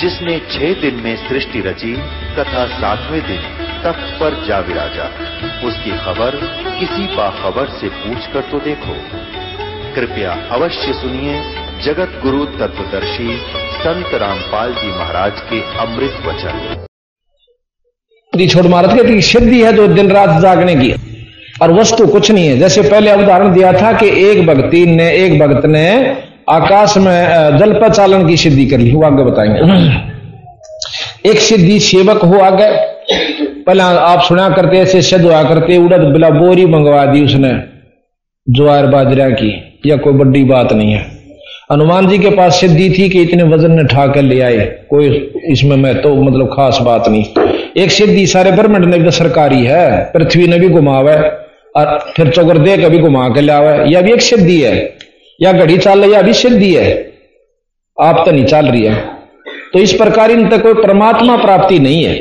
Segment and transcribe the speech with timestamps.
[0.00, 1.92] जिसने छह दिन में सृष्टि रची
[2.34, 3.40] तथा सातवें दिन
[3.84, 5.06] तख्त पर जा विराजा।
[5.68, 6.36] उसकी खबर
[6.80, 8.94] किसी बाखबर से पूछ कर तो देखो।
[9.94, 11.40] कृपया अवश्य सुनिए,
[11.84, 13.38] जगत गुरु तत्वदर्शी
[13.78, 16.86] संत रामपाल जी महाराज के अमृत वचन।
[18.48, 20.94] छोड़ मारत के सिद्धि है जो दिन रात जागने की
[21.62, 25.38] और वस्तु कुछ नहीं है। जैसे पहले उदाहरण दिया था कि एक भक्ति ने एक
[25.38, 25.86] भक्त ने
[26.48, 29.60] आकाश में जल प्रचालन की सिद्धि कर ली वो आगे बताएँगे।
[31.30, 32.68] एक सिद्धि सेवक हो आगे,
[33.62, 37.52] पहले आप सुना करते, ऐसे सिद्ध हुआ करते, उड़द बिला बोरी मंगवा दी उसने,
[38.46, 41.06] ज्वार बाजरा की, या कोई बड़ी बात नहीं है।
[41.72, 44.58] हनुमान जी के पास सिद्धि थी कि इतने वज़न ने ठा कर ले आए,
[44.90, 45.08] कोई
[45.44, 47.24] इसमें मैं तो मतलब खास बात नहीं।
[47.76, 51.16] एक सिद्धि सारे ब्रह्मंड ने भी सरकारी है, पृथ्वी ने भी घुमावे,
[51.76, 54.74] और फिर चौकर दे कभी घुमा के लिया यह भी एक सिद्धि है।
[55.38, 56.90] या घड़ी चाल रही है अभी सिद्धि है
[57.96, 58.94] आप तो नहीं चाल रही है।
[59.72, 62.14] तो इस प्रकार इन तक कोई परमात्मा प्राप्ति नहीं है।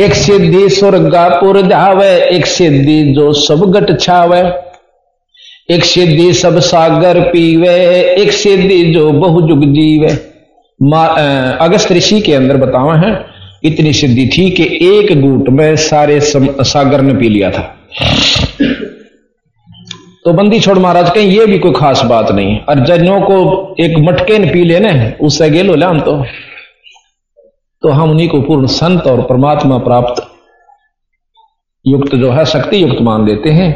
[0.00, 4.42] एक सिद्धि स्वर्गापुर धावे, एक सिद्धि जो सब गट छावे।
[5.68, 7.74] एक सिद्धि सब सागर पीवे,
[8.14, 10.08] एक सिद्धि जो बहुजुग जीवे।
[11.60, 13.12] अगस्त ऋषि के अंदर बतावा है,
[13.64, 17.62] इतनी सिद्धि थी कि एक गुट में सारे सागर ने पी लिया था।
[20.24, 23.36] तो बंदी छोड़ महाराज, कहें ये भी कोई खास बात नहीं और जजों को
[23.80, 26.12] एक मटके ने पी लेने, उससे गेल हो हम तो।
[27.82, 30.22] तो हम उन्हीं को पूर्ण संत और परमात्मा प्राप्त
[31.84, 33.68] युक्त जो है शक्ति युक्त मान लेते हैं।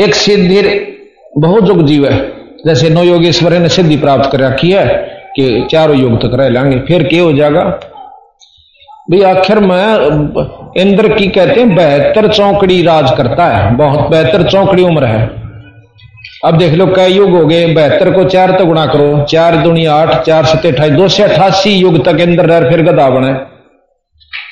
[0.00, 0.62] एक सिद्धि
[1.38, 2.18] बहुत जुग जीव है।
[2.66, 4.86] जैसे नौ योगेश्वर ने सिद्धि प्राप्त कर रखी है
[5.36, 7.64] कि चारों युग तक रह लेंगे, फिर क्या हो जाएगा
[9.10, 14.82] भाई आखिर में इंद्र की कहते हैं, बेहतर चौकड़ी राज करता है। बहुत बेहतर चौकड़ी
[14.82, 15.44] उम्र है।
[16.44, 19.94] अब देख लो, कई युग हो गए, बेहतर को चार तो गुणा करो। चार दुनिया
[19.94, 23.28] आठ, चार सत्य अठाई दो सौ अठासी युग तक इंद्र रह फिर गदा बने।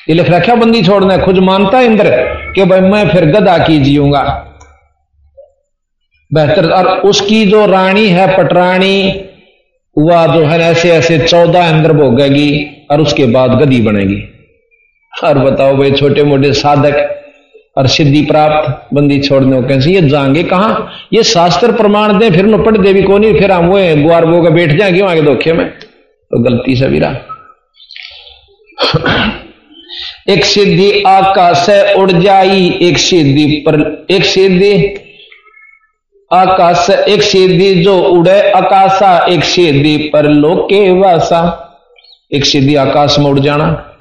[0.09, 2.09] ये लिख रखा, बंदी छोड़ना खुद मानता है इंद्र
[2.55, 4.47] कि भाई मैं फिर गदा की जीऊँगा।
[6.33, 9.25] बेहतर, और उसकी जो रानी है, पटरानी,
[9.97, 14.32] वह जो है ऐसे ऐसे चौदह इंद्र भोगेगी और उसके बाद गदी बनेगी।
[15.23, 17.19] और बताओ भाई छोटे मोटे साधक
[17.77, 19.91] और सिद्धि प्राप्त, बंदी छोड़ने कैसे?
[19.91, 20.91] ये जाएँगे कहा?
[21.13, 24.43] ये शास्त्र प्रमाण दे, फिर न पढ़ देवी को नहीं, फिर हम वो गुआर बो
[24.43, 25.69] का बैठ जाएँगे वहाँ के धोखे में?
[25.69, 27.01] तो गलती से भी
[30.29, 34.95] एक सिद्धि आकाश से उड़ जाई, एक सिद्धि पर, एक सिद्धि
[36.33, 41.69] आकाश, एक सिद्धि जो उड़े आकाशा, एक सिद्धि पर लोके वासा,
[42.31, 43.92] एक सिद्धि आकाश में उड़ जाना।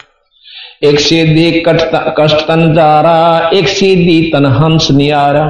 [0.85, 5.45] एक सीधी कष्ट तन जा रहा एक सीधी तन हंस नियारा।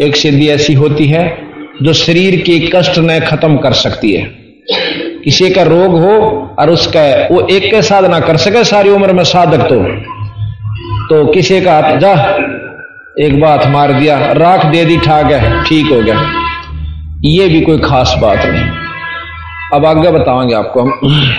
[0.00, 1.38] एक सीधी ऐसी होती है
[1.82, 4.24] जो शरीर के कष्ट ने खत्म कर सकती है।
[5.24, 6.16] किसी का रोग हो
[6.58, 9.82] और उसका वो एक के साधना कर सके, सारी उम्र में साधक तो।
[11.08, 12.12] तो किसी का जा,
[13.20, 16.20] एक बात मार दिया, राख दे दी, ठा गया, ठीक हो गया।
[17.24, 18.70] ये भी कोई खास बात नहीं।
[19.74, 21.30] अब आगे बताएँगे आपको हम।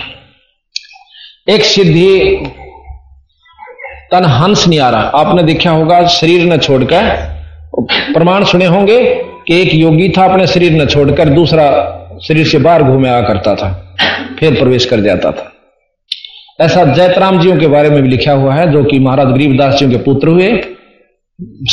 [1.49, 2.37] एक सिद्धि
[4.11, 7.09] तन हंस नहीं आ रहा। आपने देखा होगा, शरीर न छोड़कर।
[8.13, 9.03] प्रमाण सुने होंगे
[9.47, 11.67] कि एक योगी था, अपने शरीर न छोड़कर दूसरा
[12.23, 13.69] शरीर से बाहर घूमे आ करता था,
[14.39, 15.51] फिर प्रवेश कर जाता था।
[16.59, 19.89] ऐसा जयतराम जियों के बारे में भी लिखा हुआ है, जो कि महाराज गरीबदास जी
[19.89, 20.51] के पुत्र हुए,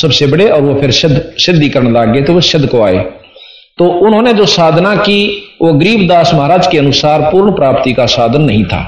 [0.01, 2.99] सबसे बड़े, और वो फिर सिद्ध सिद्धि करने लग गए तो वो सिद्ध को आए।
[3.79, 5.21] तो उन्होंने जो साधना की,
[5.63, 8.83] वो गरीबदास महाराज के अनुसार पूर्ण प्राप्ति का साधन नहीं था।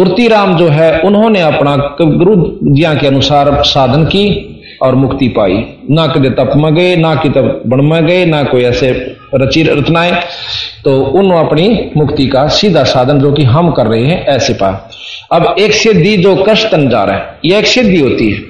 [0.00, 2.34] तुर्तीराम जो है, उन्होंने अपना गुरु
[2.74, 4.22] जिया के अनुसार साधन की
[4.82, 8.42] और मुक्ति पाई। ना कदे तप में गए, ना कि तप बण में गए, ना
[8.42, 8.90] कोई ऐसे
[9.34, 10.12] रची रचनाएँ
[10.84, 14.90] तो उन अपनी मुक्ति का सीधा साधन जो कि हम कर रहे हैं, ऐसे पा।
[15.32, 18.42] अब एक सिद्धि जो कष्ट जा रहा है, यह एक सिद्धि होती है।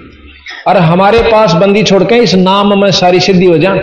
[0.66, 3.80] और हमारे पास बंदी छोड़ के इस नाम में सारी सिद्धि हो जाए।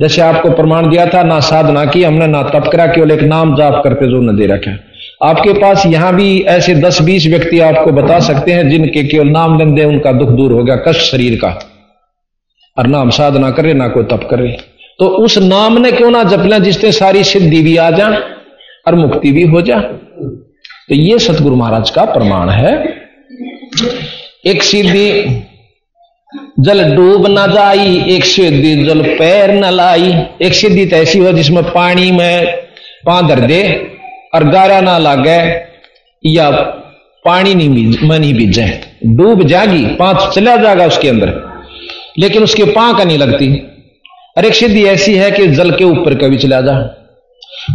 [0.00, 3.56] जैसे आपको प्रमाण दिया था, ना साधना की हमने, ना तप करा केवल एक नाम
[3.56, 4.70] जाप करके जो न दे रखा
[5.20, 9.58] आपके पास यहाँ भी ऐसे दस बीस व्यक्ति आपको बता सकते हैं, जिनके केवल नाम
[9.58, 11.48] लेंदे उनका दुख दूर हो गया, कष्ट शरीर का।
[12.76, 14.56] और नाम साधना करे, ना कोई तप करे।
[14.98, 18.08] तो उस नाम ने क्यों ना जप लें, जिससे सारी सिद्धि भी आ जा
[18.86, 19.80] और मुक्ति भी हो जा
[20.88, 22.72] तो ये सतगुरु महाराज का प्रमाण है।
[24.46, 25.10] एक सीधी
[26.60, 30.12] जल डूब न जाई, एक सीधी जल पैर न लाई।
[30.42, 32.46] एक सीधी तो ऐसी हो जिसमें पानी में
[33.06, 33.62] पा धर दे
[34.32, 35.40] और गारा ना लागे
[36.24, 36.50] या
[37.24, 38.66] पानी नहीं में नहीं बीजे
[39.16, 41.32] डूब जाएगी पाँच चला जाएगा उसके अंदर
[42.18, 43.48] लेकिन उसके पा का नहीं लगती
[44.36, 46.74] और एक सिद्धि ऐसी है कि जल के ऊपर कभी चला जा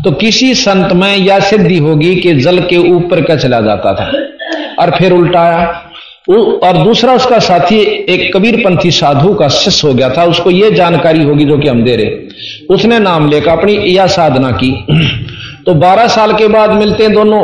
[0.04, 4.12] तो किसी संत में यह सिद्धि होगी कि जल के ऊपर का चला जाता था
[4.80, 5.60] और फिर उल्टाया
[6.30, 7.80] और दूसरा उसका साथी
[8.10, 11.84] एक कबीरपंथी साधु का शिष्य हो गया था उसको यह जानकारी होगी जो कि हम
[11.84, 14.72] दे रहे उसने नाम लेकर अपनी यह साधना की
[15.66, 17.42] तो 12 साल के बाद मिलते हैं दोनों।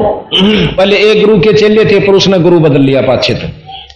[0.78, 3.48] पहले एक गुरु के चेले थे पर उसने गुरु बदल लिया पाछे तो।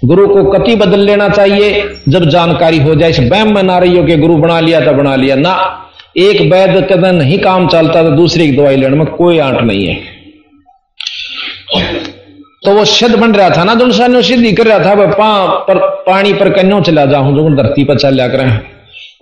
[0.07, 3.97] गुरु को कति बदल लेना चाहिए जब जानकारी हो जाए इस बैम में ना रही
[3.97, 5.53] हो कि गुरु बना लिया तो बना लिया। ना
[6.17, 9.85] एक वैद कदम नहीं काम चलता तो दूसरी की दवाई लेने में कोई आंट नहीं
[9.87, 9.95] है।
[12.63, 15.45] तो वो सिद्ध बन रहा था ना जो इंसान सिद्ध कर रहा था वह पा,
[15.67, 15.77] पर
[16.07, 18.45] पानी पर कन्यो चला जाऊँ जो धरती पर चल कर।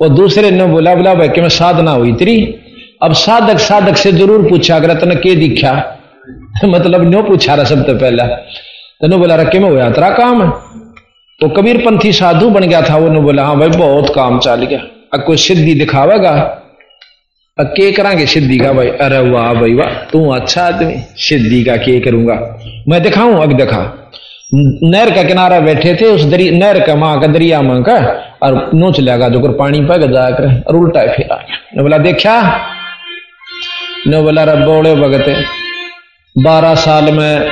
[0.01, 2.35] वो दूसरे ने बोला बोला भाई कि मैं साधना हुई तेरी?
[3.03, 5.97] अब साधक साधक से ज़रूर पूछा, अगर तने के दिखा?
[6.65, 9.89] मतलब न्यो पूछा रहा सबसे पहला। तेने बोला रखे में हुआ?
[9.89, 10.49] तेरा काम है?
[11.39, 14.79] तो कबीर पंथी साधु बन गया था, वो बोला हाँ भाई, बहुत काम चल गया।
[15.13, 16.31] अब कोई सिद्धि दिखावेगा?
[17.59, 18.87] अब के करांगे सिद्धि का भाई?
[18.87, 22.57] अरे, वाह भाई, वाह, तू अच्छा आदमी, सिद्धि का के करूँगा?
[22.87, 23.43] मैं दिखाऊँ?
[23.43, 23.97] अब दिखा।
[24.53, 27.97] नहर का किनारा बैठे थे, उस दरी नहर का माँ का दरिया माँ का,
[28.43, 32.67] और नोच लगा जो पानी पग जाकर और उल्टा फिर बोला, देखा?
[34.07, 35.45] ने बोला रे बोले भगत।
[36.37, 37.51] बारह साल में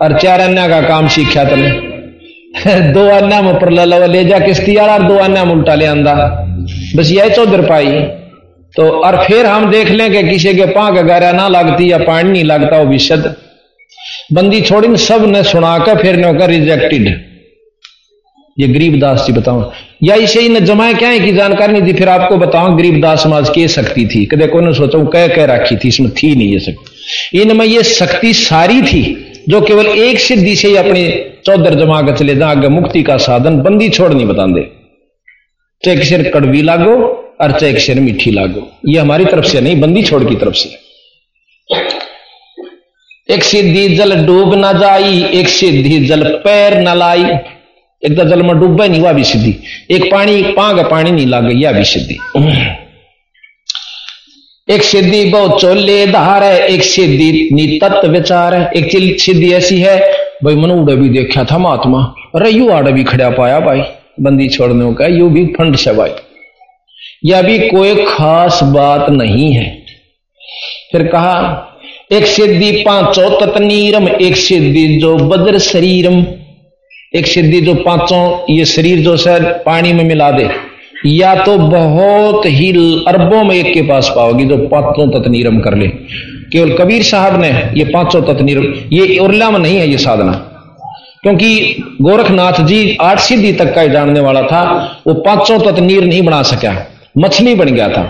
[0.00, 1.70] और चार अन्ना का काम सीखा तले
[2.92, 3.70] दो अन्य में ऊपर
[4.08, 6.14] ले जा किश्ती और दो अन्ना में उल्टा ले आंदा।
[6.96, 7.92] बस यही चौधर पाई।
[8.76, 12.32] तो और फिर हम देख लें कि किसी के पांक गारा ना लगती या पानी
[12.32, 13.36] नहीं लगता, वो विशद
[14.32, 17.29] बंदी छोड़ी सबने सुनाकर फिर ने रिजेक्टेड
[18.56, 19.70] ये गरीबदास जी बताऊँ।
[20.02, 23.48] या इसे इन जमाए क्या है कि जानकारी नहीं थी फिर आपको बताऊँ गरीबदास समाज
[23.48, 27.40] की शक्ति थी। कदे को सोचा कह कह रखी थी, इसमें थी नहीं ये शक्ति।
[27.40, 29.02] इनमें ये शक्ति सारी थी,
[29.48, 31.08] जो केवल एक सिद्धि से ही अपनी
[31.46, 34.62] चौधर जमा कर चले जा आगे मुक्ति का साधन, बंदी छोड़ नहीं बता दे
[35.82, 36.96] चाहे किसी कड़वी लागो,
[37.40, 40.68] और चाहे किसी मीठी लागो। ये हमारी तरफ़ से नहीं, बंदी छोड़ की तरफ़ से।
[43.28, 47.24] एक सिद्धि जल डूब न जाई, एक सिद्धि जल पैर न लाई।
[48.02, 49.54] एक जल में डूबे नहीं वह भी सिद्धि
[49.90, 52.18] एक पानी एक पांग पानी नहीं लाग यह भी सिद्धि
[54.68, 59.98] एक सिद्धि बहुत चोले धार है एक सिद्धि नितत्व विचार है एक सिद्धि ऐसी है
[60.44, 62.02] भाई मनूड भी देखा था महात्मा
[62.34, 63.82] अरे यू आड़ भी खड़ा पाया भाई
[64.20, 66.10] बंदी छोड़ने का यू भी फंड से भाई
[67.24, 69.68] यह भी कोई खास बात नहीं है
[70.92, 71.66] फिर कहा
[72.12, 76.22] एक सिद्धि पाँचों तत्नीरम एक सिद्धि जो बद्र शरीरम
[77.14, 80.48] एक सिद्धि जो पाँचों, ये शरीर जो सर पानी में मिला दे।
[81.06, 82.70] या तो बहुत ही
[83.08, 85.86] अरबों में एक के पास पाओगी जो पाँचों तत्नीरम कर ले।
[86.52, 90.32] केवल कबीर साहब ने ये पाँचों तत्नीरम ये उर्ला में नहीं है ये साधना।
[91.22, 94.62] क्योंकि गोरखनाथ जी आठ सिद्धि तक का जानने वाला था,
[95.06, 96.74] वो पाँचों तत्नीर नहीं बना सका,
[97.18, 98.02] मछली बन गया था।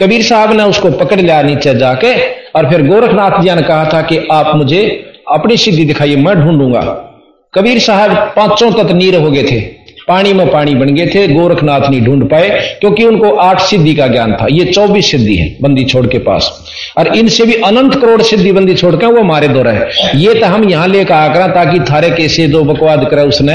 [0.00, 2.14] कबीर साहब ने उसको पकड़ लिया नीचे जाके,
[2.50, 4.84] और फिर गोरखनाथ जी ने कहा था कि आप मुझे
[5.30, 7.10] अपनी सिद्धि दिखाइए, मैं ढूंढूँगा।
[7.54, 9.60] कबीर साहब पाँचों तक नीर हो गए थे।
[10.08, 12.48] पानी में पानी बन गए थे, गोरखनाथ नहीं ढूंढ पाए,
[12.80, 16.50] क्योंकि उनको आठ सिद्धि का ज्ञान था। ये चौबीस सिद्धि है बंदी छोड़ के पास।
[16.98, 20.46] और इनसे भी अनंत करोड़ सिद्धि बंदी छोड़ के वो हमारे दो रहे। ये तो
[20.46, 23.54] हम यहाँ लेकर आकर ताकि थारे कैसे दो बकवाद करे उसने।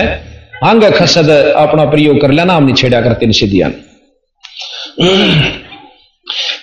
[0.64, 3.72] अंग खसद, अपना प्रयोग कर लेना, हमने छेड़ा करते इन सिद्धियाँ।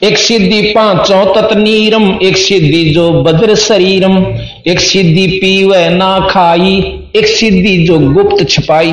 [0.02, 4.16] एक सिद्धि पाँचों तत्नीरम एक सिद्धि जो बद्र शरीरम,
[4.66, 6.80] एक सिद्धि पीव ना खाई।
[7.16, 8.90] एक सिद्धि जो गुप्त छपाई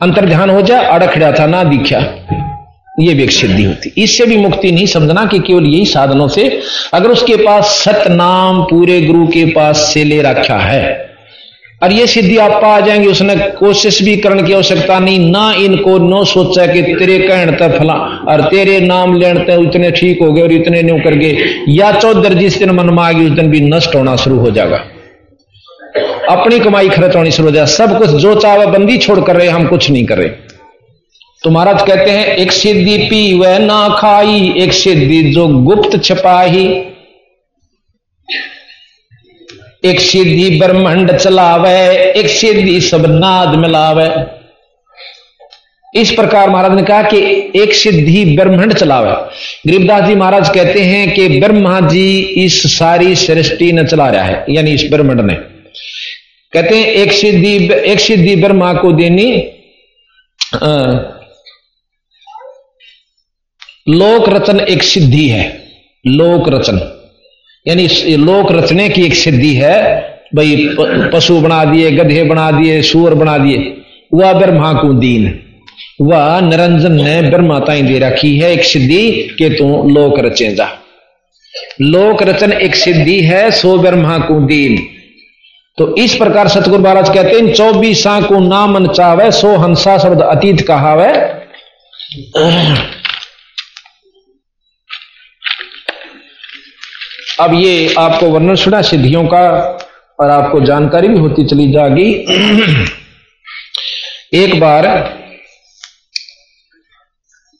[0.00, 1.98] अंतर ध्यान हो जाए अड़खड़ा था, ना दिखा।
[3.00, 6.60] ये भी एक सिद्धि होती। इससे भी मुक्ति नहीं समझना कि केवल यही साधनों से,
[6.94, 11.08] अगर उसके पास सत नाम पूरे गुरु के पास से ले रखा है,
[11.82, 15.98] और ये सिद्धि आप पा जाएँगे, उसने कोशिश भी करने की आवश्यकता नहीं, ना इनको,
[15.98, 17.94] नो सोचा कि तेरे कहण तक फला,
[18.28, 21.36] और तेरे नाम लेने तक इतने ठीक हो गए और इतने न्यू कर गए।
[21.68, 24.84] या चौधर जिस दिन मन मांगी, उस दिन भी नष्ट होना शुरू हो जाएगा।
[26.28, 29.48] अपनी कमाई खर्च होनी शुरू हो जाए सब कुछ जो चाहे बंदी छोड़ कर रहे,
[29.48, 30.28] हम कुछ नहीं कर रहे।
[31.42, 36.66] तो महाराज कहते हैं, एक सिद्धि पी वह ना खाई, एक सिद्धि जो गुप्त छपाही।
[39.84, 41.78] एक सिद्धि ब्रह्मंड चलावे,
[42.12, 44.08] एक सिद्धि सब नाद मिलावे।
[45.94, 47.18] इस प्रकार महाराज ने कहा कि
[47.56, 49.12] एक सिद्धि ब्रह्मंड चलावे।
[49.66, 54.44] गरीबदास जी महाराज कहते हैं कि ब्रह्मा जी इस सारी सृष्टि ने चला रहा है,
[54.50, 55.36] यानी इस ब्रह्मंड ने।
[56.52, 59.30] कहते हैं, एक सिद्धि एक सिद्धि ब्रह्मा को देनी
[63.86, 65.44] लोक रचन एक सिद्धि है,
[66.04, 66.78] लोक रचन।
[67.66, 67.86] यानी
[68.16, 69.76] लोक रचने की एक सिद्धि है,
[70.34, 70.68] भाई
[71.12, 73.58] पशु बना दिए, गधे बना दिए, सुअर बना दिए,
[74.14, 75.38] वह ब्रह्मा को दीन।
[76.02, 80.68] वह निरंजन ने ब्रह्मा ताई दे रखी है एक सिद्धि के तू लोक रचे जा
[81.82, 84.78] लोक रचन एक सिद्धि है, सो ब्रह्मा को दीन।
[85.78, 90.60] तो इस प्रकार सतगुरु महाराज कहते हैं, चौबीसा को नामन चावे, सो हंसा शब्द अतीत
[90.60, 91.12] कहावे।
[97.40, 99.50] अब ये आपको वर्णन सुना, सिद्धियों का,
[100.20, 102.12] और आपको जानकारी भी होती चली जाएगी।
[104.34, 104.86] एक बार,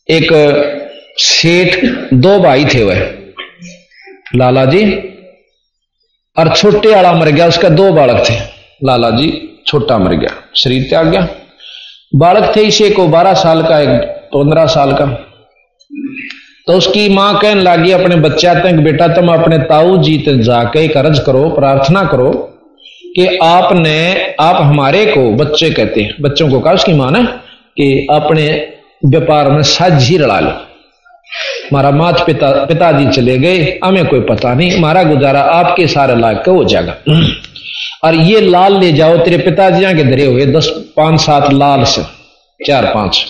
[0.09, 0.29] एक
[1.19, 1.85] सेठ,
[2.15, 3.01] दो भाई थे वह।
[4.37, 5.08] लाला जी
[6.39, 8.35] और छोटे वाला मर गया, उसका दो बालक थे।
[8.85, 9.33] लाला जी,
[9.67, 11.29] छोटा मर गया, शरीर त्याग गया।
[12.17, 14.01] बालक थे इसे को बारह साल का, एक
[14.35, 15.07] पंद्रह साल का।
[16.67, 20.85] तो उसकी माँ कहने लगी, अपने बच्चा तक बेटा, तुम अपने ताऊ जी तक जाके
[20.85, 22.31] एक अर्ज़ करो, प्रार्थना करो
[23.17, 28.07] कि आपने, आप हमारे को बच्चे कहते हैं, बच्चों को कहा उसकी माँ ने, कि
[28.11, 28.73] अपने
[29.05, 30.51] व्यापार में साझी रड़ा लो।
[31.71, 36.39] हमारा मात पिता, पिताजी चले गए। हमें कोई पता नहीं। हमारा गुजारा आपके सारे लायक
[36.39, 36.97] का हो जाएगा।
[38.05, 42.03] और ये लाल ले जाओ, तेरे पिताजी के धरे हुए दस, पाँच, सात लाल से,
[42.67, 43.27] चार, पाँच।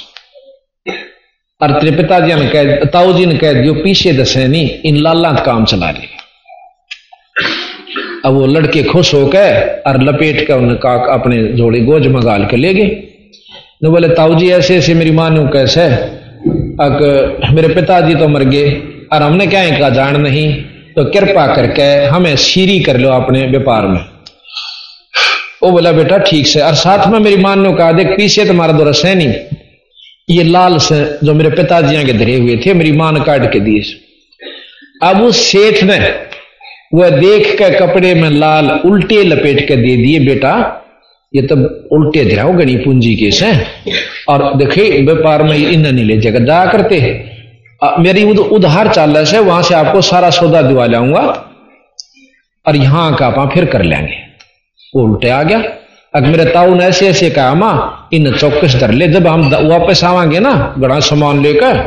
[1.62, 5.32] और तेरे पिताजी ने कह, ताऊ जी ने कह दियो, पीछे दसे नहीं, इन लाला
[5.32, 6.18] काम चला रहे।
[8.24, 12.56] अब वो लड़के खुश होकर और लपेट कर उन्हें का अपने जोड़े गोज मंगाल के
[12.56, 12.84] ले गए।
[13.84, 16.17] बोले, ताऊ जी ऐसे ऐसे मेरी माँ ने कैसे
[16.80, 18.70] अक मेरे पिताजी तो मर गए,
[19.12, 20.52] और हमने क्या कहा जान नहीं
[20.94, 24.00] तो कृपा करके हमें सीरी कर लो अपने व्यापार में।
[25.62, 28.72] वो बोला, बेटा, ठीक से, और साथ में मेरी माँ ने कहा, देख, पीछे तुम्हारा
[28.72, 29.32] दो रस नहीं
[30.28, 33.60] ये लाल से जो मेरे पिताजी के धरे हुए थे, मेरी माँ ने काट के
[33.60, 33.82] दिए।
[35.02, 35.98] अब उस सेठ ने
[36.94, 40.54] वह देख के कपड़े में लाल उल्टे लपेट के दे दिए, बेटा,
[41.34, 41.56] ये तो
[41.96, 43.52] उल्टे धराओ गणी पूंजी के से।
[44.28, 47.00] और देखे व्यापार में इन नहीं ले जाकर जा करते
[47.98, 51.20] मेरी उद, उधार चाल से वहाँ से आपको सारा सौदा दिवा लाऊँगा।
[52.66, 54.16] और यहाँ का आप फिर कर लेंगे।
[54.94, 55.62] वो उल्टे आ गया।
[56.14, 60.04] अगर मेरे ताऊ ने ऐसे ऐसे कहा माँ इन चौकस धर ले जब हम वापस
[60.04, 61.78] आवांगे ना बड़ा सामान लेकर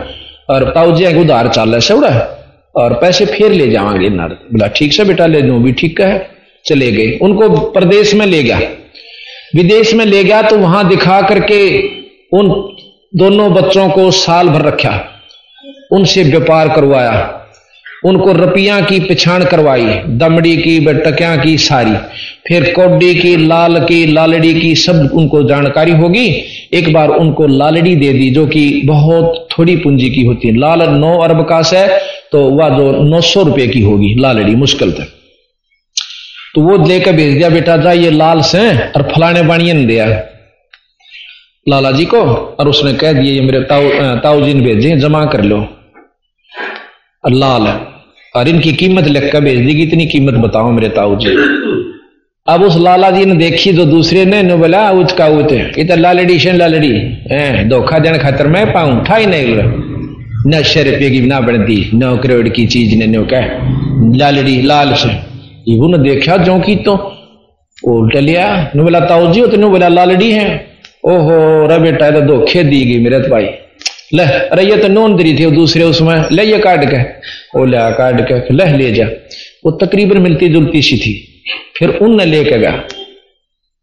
[0.50, 2.10] और ताऊ जी उधार चाल से उड़ा
[2.76, 6.30] और पैसे फिर ले जावांगे नार। बोला ठीक से बेटा ले दू भी ठीक है।
[6.66, 8.60] चले गए। उनको प्रदेश में ले गया।
[9.56, 11.62] विदेश में ले गया तो वहाँ दिखा करके
[12.32, 12.50] उन
[13.14, 15.00] दोनों बच्चों को साल भर रखा,
[15.92, 17.14] उनसे व्यापार करवाया,
[18.06, 19.86] उनको रपिया की पिछाण करवाई,
[20.20, 21.96] दमड़ी की बटकिया की सारी,
[22.48, 26.26] फिर कौडी की, लाल की, लालड़ी की सब उनको जानकारी होगी।
[26.74, 30.82] एक बार उनको लालड़ी दे दी, जो कि बहुत थोड़ी पूंजी की होती है। लाल
[30.92, 31.88] नौ अरब का है
[32.32, 35.08] तो वह जो नौ सौ रुपए की होगी, लालड़ी मुश्किल तक
[36.56, 40.06] तो वो लेकर भेज दिया, बेटा जा, ये लाल से और फलाने बाणिया ने दिया
[41.68, 43.90] लाला जी को और उसने कह दिया, ये मेरे ताऊ
[44.20, 45.58] ताऊ जी ने भेजे जमा कर लो।
[47.24, 47.68] लाल,
[48.34, 51.36] और इनकी कीमत लिख कर भेज देगी, इतनी कीमत बताओ मेरे ताऊ जी
[52.48, 56.40] अब उस लाला जी ने देखी, जो दूसरे ने, नो बोला उसका उत इधर लालड़ी
[56.40, 56.92] से लालड़ी,
[57.32, 59.56] है, धोखा देने खातर मैं पाऊँ था ही नहीं
[60.48, 63.46] न छह रुपये की ना बनती, नौ करोड़ की चीज़ ने, नो कह,
[64.18, 65.10] लालड़ी, लाल से
[65.68, 66.98] इबू ने देखा, जो की तो
[67.88, 70.71] उल्ट लिया। नु बोला ताऊ जी तेन बोला, लालड़ी है।
[71.06, 73.44] ओहो, रे बेटा तो धोखे दी गई मेरे भाई।
[74.14, 76.98] ले, अरे ये तो नोन दरी थी दूसरे उसमें। ले ये काट के।
[77.60, 79.06] ओ लिया काट के। लह ले जा।
[79.66, 81.44] वो तकरीबन मिलती जुलती सी थी।
[81.78, 82.72] फिर उन लेके गया।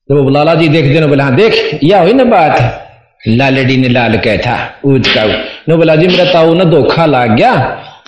[0.09, 2.85] तो वो लाला जी देख देना बोला हाँ देख, या हुई ना बात?
[3.29, 5.25] लालड़ी ने लाल कह था ऊज का
[5.69, 7.53] नो बोला, जी, मेरा ताऊ ना धोखा लाग गया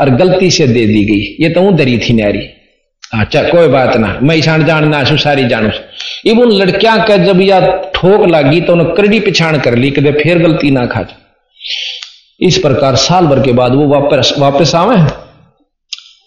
[0.00, 2.38] और गलती से दे दी गई। ये तो दरी थी नारी
[3.12, 5.70] अच्छा कोई बात ना। मैं ईशान जानना सु सारी जानू
[6.26, 7.60] इब उन लड़कियाँ का जब या
[7.94, 11.04] ठोक लगी तो उन्हें करड़ी पिछाण कर ली, कदे फिर गलती ना खा
[12.40, 14.96] इस प्रकार साल भर के बाद वो वापस वापस आवे।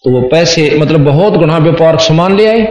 [0.04, 2.62] तो वो पैसे मतलब बहुत गुना व्यापार सामान ले आए।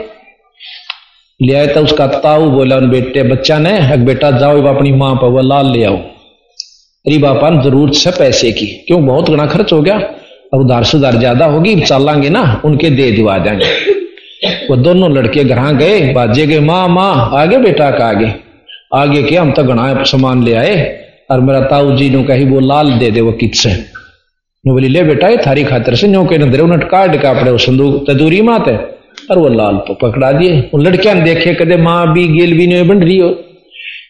[1.40, 5.14] ले आए तो उसका ताऊ बोला, उन बेटे, बच्चा ने एक बेटा, जाओ अपनी माँ
[5.14, 9.04] पर वो लाल ले आओ। अरे बापा ज़रूरत से पैसे की। क्यों?
[9.06, 13.38] बहुत गुना खर्च हो गया। अब उधार सुधार ज़्यादा होगी, चलांगे ना, उनके दे दिवा
[13.38, 14.00] देंगे।
[14.72, 18.34] वो दोनों लड़के घर गए, बाजे गए माँ माँ, आगे बेटा का आगे।
[18.94, 22.60] आगे के हम तो घना सामान ले आए। और मेरा ताऊ जी ने कही, वो
[22.60, 23.70] लाल दे दे, वो कित से
[24.66, 28.10] बोली, ले बेटा, ये थारी खातर से न्यो के नजरे उन्हें काट के अपने संदूक
[28.10, 28.76] तदूरी मात है।
[29.30, 32.66] और वो लाल तो पकड़ा दिए। वो लड़किया ने देखे, कदे माँ भी, गेल भी
[32.66, 33.28] नहीं बन रही हो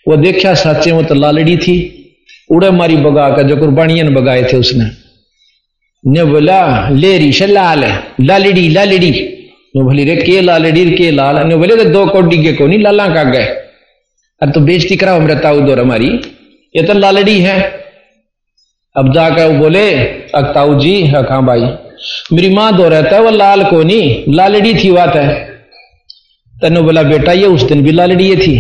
[0.09, 1.77] वो देखा, साचे वो तो लालड़ी थी।
[2.51, 4.85] उड़े मारी बगा कर जो कुर्बानियन बगाए थे उसने।
[6.07, 7.85] ने बोला, ले री से लाल
[8.21, 9.32] लालड़ी लालड़ी।
[9.75, 13.07] ने बोली रे के लालड़ी के लाल ने बोले तो दो कोडी के नहीं लाला
[13.09, 13.45] का गए।
[14.41, 16.09] अरे तो बेजती करा हम रहता उधर हमारी
[16.75, 17.61] ये तो लालड़ी है।
[18.97, 19.85] अब जाकर वो बोले
[20.35, 21.61] अक्ताऊ जी हाँ भाई,
[22.33, 25.29] मेरी माँ दो रहता है, वो लाल को नहीं लालड़ी थी बात है।
[26.55, 28.55] तेन बोला, बेटा, ये उस दिन भी लालड़ी ये थी।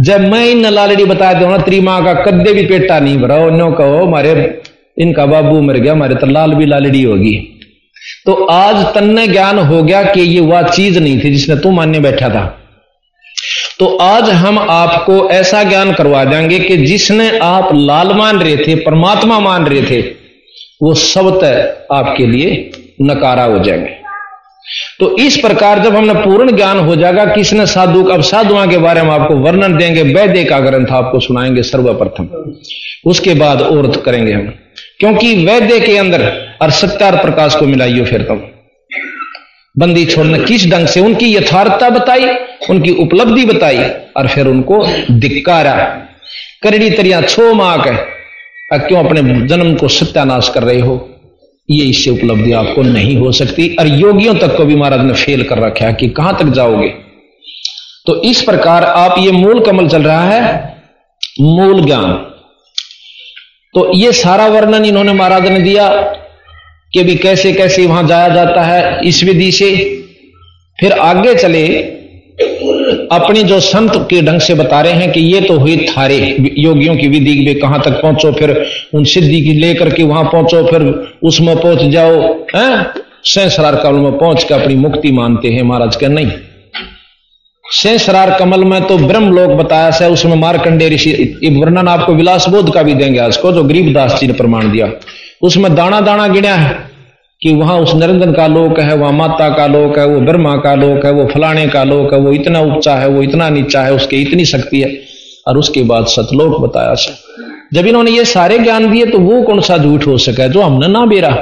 [0.00, 3.36] जब मैं इन लालड़ी बता दू ना, तेरी माँ का कद्दे भी पेटा नहीं भरा।
[3.50, 4.32] नो कहो, मारे,
[4.96, 7.34] इनका बाबू मर गया, मारे तो लाल भी लालड़ी होगी।
[8.28, 11.98] तो आज तन्ने ज्ञान हो गया कि ये वह चीज़ नहीं थी जिसने तू मान्य
[11.98, 12.58] बैठा था।
[13.80, 18.74] तो आज हम आपको ऐसा ज्ञान करवा देंगे कि जिसने आप लाल मान रहे थे,
[18.74, 20.00] परमात्मा मान रहे थे,
[20.82, 22.70] वो सब तय आपके लिए
[23.02, 23.90] नकारा हो जाएँगे।
[25.00, 29.02] तो इस प्रकार जब हमने पूर्ण ज्ञान हो जाएगा, किसने साधु, अब साधुआ के बारे
[29.02, 32.54] में आपको वर्णन देंगे वैद्य का ग्रंथ आपको सुनाएँगे सर्वप्रथम।
[33.10, 34.54] उसके बाद और करेंगे हम।
[35.00, 36.22] क्योंकि वैद्य के अंदर
[36.62, 38.40] और सत्यार प्रकाश को मिलाइयो फिर तुम
[39.78, 41.00] बंदी छोड़ने किस ढंग से?
[41.00, 42.24] उनकी यथार्थता बताई,
[42.70, 43.78] उनकी उपलब्धि बताई,
[44.16, 45.74] और फिर उनको धिक्कारा।
[46.62, 48.06] करड़ी तरिया छो माक है
[48.72, 51.08] क्यों अपने जन्म को सत्यानाश कर रहे हो?
[51.70, 55.42] ये इससे उपलब्धि आपको नहीं हो सकती। और योगियों तक को भी महाराज ने फेल
[55.42, 56.88] कर रखा है कि कहाँ तक जाओगे?
[58.06, 60.74] तो इस प्रकार आप ये मूल कमल चल रहा है,
[61.40, 62.24] मूल ज्ञान।
[63.78, 65.88] तो ये सारा वर्णन इन्होंने महाराज ने दिया
[66.94, 69.68] कि भी कैसे कैसे वहाँ जाया जाता है इस विधि से।
[70.78, 71.66] फिर आगे चले,
[73.12, 76.16] अपने जो संत के ढंग से बता रहे हैं कि ये तो हुई थारे,
[76.58, 80.66] योगियों की विधि वे कहाँ तक पहुंचो, फिर उन सिद्धि की लेकर के वहाँ पहुंचो,
[80.66, 80.82] फिर
[81.22, 82.20] उसमें पहुँच जाओ,
[82.56, 82.84] है?
[83.24, 86.30] सहसरार कमल में पहुँच के अपनी मुक्ति मानते हैं महाराज के नहीं।
[87.72, 91.10] सहसरार कमल में तो ब्रह्म लोक बताया है उसमें मारकंडे ऋषि
[91.60, 94.90] वर्णन आपको विलास बोध का भी देंगे आज को, जो गरीबदास जी ने प्रमाण दिया।
[95.42, 96.76] उसमें दाना दाना गिना है
[97.42, 100.74] कि वहाँ उस निरंजन का लोक है, वहाँ माता का लोक है, वो ब्रह्मा का
[100.74, 103.92] लोक है, वो फलाने का लोक है, वो इतना ऊँचा है, वो इतना नीचा है,
[103.92, 104.90] उसके इतनी शक्ति है,
[105.46, 107.12] और उसके बाद सतलोक बताया से।
[107.74, 110.88] जब इन्होंने ये सारे ज्ञान दिए तो वो कौन सा झूठ हो सका जो हमने
[110.88, 111.36] ना बेरा?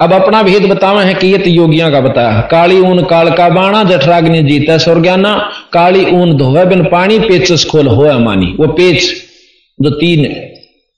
[0.00, 4.42] अब अपना भेद बतावे है कि योगियाँ का बताया काली ऊन, काल का बाणा, जठराग्नि
[4.42, 5.34] जीता स्वर्गाना
[5.72, 9.10] काली ऊन धोवे बिन पानी पेचस खोल हो मानी वो पेच
[9.78, 10.24] जो तीन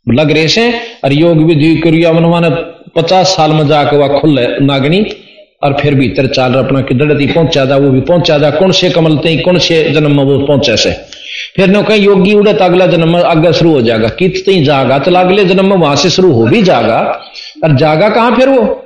[0.07, 0.71] लग रहे से,
[1.05, 2.51] और योग विधि क्रिया मनवाने
[2.97, 5.05] पचास साल में जाकर वह खुल नागनी,
[5.63, 9.17] और फिर भीतर चाल अपना किधर पहुँचा जा, वो भी पहुँचा जा। कौन से कमल
[9.17, 10.93] ते, कौन से जन्म में वो पहुँचे से?
[11.57, 15.45] फिर न कहीं, योगी तो अगला जन्म आगे शुरू हो जाएगा। कित जागा तो अगले
[15.45, 17.01] जन्म में वहाँ से शुरू हो भी जागा।
[17.65, 18.82] और जागा कहाँ फिर वो?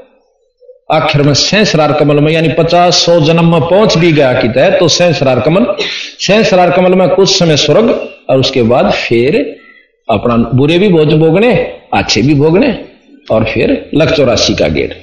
[0.91, 4.77] आखिर में सहसरार कमल में, यानी पचास सौ जन्म में पहुँच भी गया कि तय
[4.81, 5.67] तो सहसरार कमल
[6.21, 7.89] सहसरार कमल में कुछ समय स्वर्ग
[8.31, 9.39] और उसके बाद फिर
[10.09, 11.53] अपना बुरे भी भोज भोगने,
[11.95, 12.69] अच्छे भी भोगने,
[13.31, 14.95] और फिर लख चौरासी का गेट।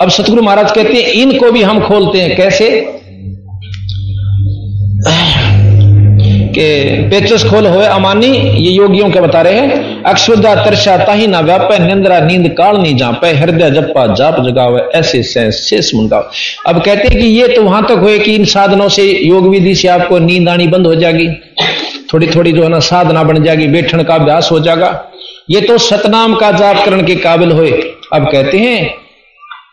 [0.00, 2.68] अब सतगुरु महाराज कहते हैं, इनको भी हम खोलते हैं। कैसे?
[6.50, 11.40] के पेचस खोल हुए अमानी, ये योगियों के बता रहे हैं अक्षुदा तरशा ताही ना
[11.40, 16.30] व्याप, निंद्रा नींद काल नहीं जा पे हृदय जप्पा जाप जगावे, ऐसे शेष मुंगाव
[16.66, 19.74] अब कहते हैं कि ये तो वहाँ तक हुए कि इन साधनों से योग विधि
[19.74, 21.28] से आपको नींद आनी बंद हो जाएगी।
[22.12, 24.88] थोड़ी थोड़ी जो है ना साधना बन जाएगी बैठने का अभ्यास हो जाएगा।
[25.50, 27.70] ये तो सतनाम का जाप करने के काबिल हुए।
[28.12, 28.94] अब कहते हैं,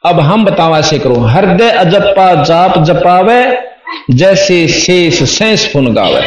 [0.05, 3.41] अब हम बताओ ऐसे करो, हृदय अजप्पा जाप जपावे,
[4.11, 6.21] जैसे शेष शेष फुन गावे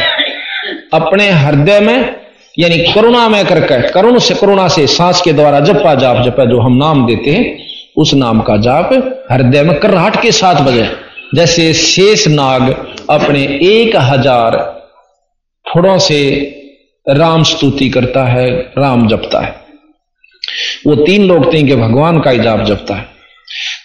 [0.93, 2.20] अपने हृदय में
[2.59, 6.59] यानी करुणा में करके, करुण से, करुणा से सांस के द्वारा जपा जाप, जपा जो
[6.59, 7.57] हम नाम देते हैं,
[7.97, 8.89] उस नाम का जाप
[9.31, 10.89] हृदय में करहाट के साथ बजे।
[11.35, 12.69] जैसे शेष नाग
[13.09, 14.57] अपने एक हज़ार
[15.65, 16.19] थोड़ों से
[17.09, 19.55] राम स्तुति करता है, राम जपता है।
[20.87, 23.05] वो तीन लोग थे कि भगवान का ही जाप जपता है।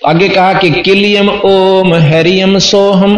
[0.07, 3.17] आगे कहा कि किलियम ओम हरियम सोहम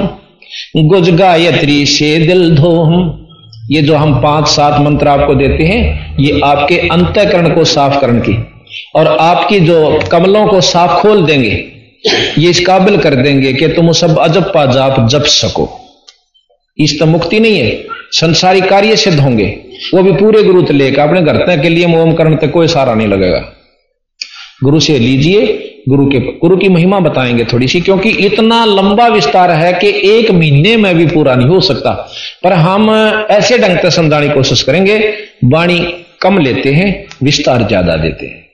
[0.77, 3.28] गुज गायत्री से दिल धोहम।
[3.71, 8.21] ये जो हम पाँच, सात मंत्र आपको देते हैं, ये आपके अंतकरण को साफ़ करने
[8.21, 8.47] की।
[8.95, 11.65] और आपकी जो कमलों को साफ़ खोल देंगे,
[12.39, 15.69] ये इस काबिल कर देंगे कि तुम सब अजब जाप जप सको।
[16.79, 19.59] इस तो मुक्ति नहीं है, संसारी कार्य सिद्ध होंगे।
[19.95, 22.95] वो भी पूरे गुरु से लेकर अपने घर के लिए मोम करने तक कोई सारा
[22.95, 23.53] नहीं लगेगा।
[24.65, 25.47] गुरु से लीजिए
[25.89, 30.31] गुरु के, गुरु की महिमा बताएँगे थोड़ी सी, क्योंकि इतना लंबा विस्तार है कि एक
[30.31, 31.91] महीने में भी पूरा नहीं हो सकता।
[32.45, 32.91] पर हम
[33.31, 34.99] ऐसे ढंग से समझाने की कोशिश करेंगे,
[35.45, 35.79] वाणी
[36.23, 38.47] कम लेते हैं, विस्तार ज़्यादा देते हैं।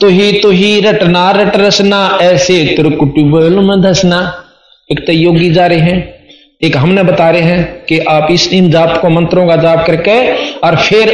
[0.00, 4.20] तो ही तो ही रटना, रट रसना, ऐसे त्रिकुटी में धसना।
[4.90, 5.98] एक तो योगी जा रहे हैं,
[6.62, 10.16] एक हमने बता रहे हैं कि आप इस इन जाप को मंत्रों का जाप करके
[10.58, 11.08] और फिर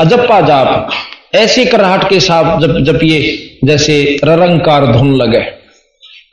[0.00, 0.90] अजप्पा जाप
[1.34, 5.40] ऐसी कराहट के साथ जब जपिए जैसे ररंकार धुन लगे।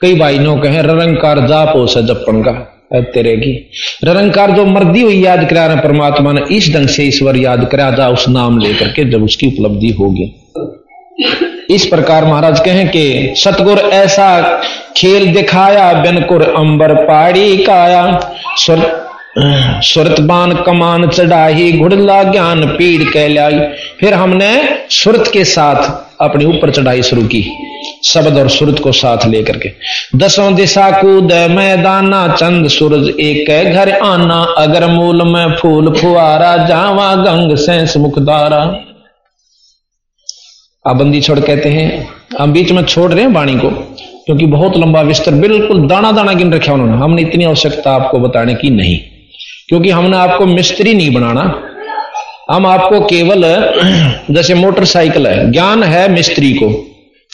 [0.02, 3.72] कई नो कहे, ररंकार जाप हो स जपन का तेरे की।
[4.04, 7.92] ररंकार जो मर्दी हुई याद करा रहे परमात्मा ने इस ढंग से ईश्वर याद करा,
[7.92, 10.36] जा उस नाम लेकर के जब उसकी उपलब्धि होगी।
[11.76, 14.62] इस प्रकार महाराज कहें कि, सतगुर ऐसा
[14.98, 18.34] खेल दिखाया बिनकुर अंबर पाड़ी काया
[19.38, 23.60] बान कमान चढ़ाई, घुड़ला ज्ञान पीड़ कहलाई।
[24.00, 24.52] फिर हमने
[24.92, 27.42] सुरत के साथ अपने ऊपर चढ़ाई शुरू की,
[28.04, 29.72] शब्द और सुरत को साथ लेकर के।
[30.16, 37.14] दसों दिशा कूद मैदाना, चंद सूरज एक घर आना, अगर मूल में फूल फुआरा जावा
[37.16, 38.62] गंग सेंस मुखदारा
[40.86, 42.08] आबंदी छोड़ कहते हैं,
[42.40, 43.70] हम बीच में छोड़ रहे हैं वाणी को,
[44.26, 48.54] क्योंकि बहुत लंबा विस्तर, बिल्कुल दाना दाना गिन रखा उन्होंने। हमने इतनी आवश्यकता आपको बताने
[48.56, 49.00] की नहीं।
[49.70, 51.64] क्योंकि हमने आपको मिस्त्री नहीं बनाना।
[52.52, 53.42] हम आपको केवल,
[54.32, 56.70] जैसे मोटरसाइकिल है, ज्ञान है मिस्त्री को।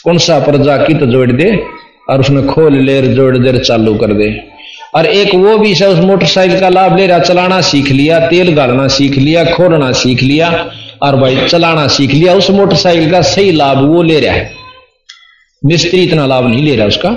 [0.04, 1.64] कौन सा प्रजा की तो जोड़ दे,
[2.10, 4.48] और उसमें खोल ले जोड़ दे चालू कर दे।
[4.94, 8.54] और एक वो भी है उस मोटरसाइकिल का लाभ ले रहा, चलाना सीख लिया, तेल
[8.54, 10.70] गालना सीख लिया, खोलना सीख लिया,
[11.02, 14.50] और भाई चलाना सीख लिया, उस मोटरसाइकिल का सही लाभ वो ले रहा है।
[15.64, 17.16] मिस्त्री इतना लाभ नहीं ले रहा उसका।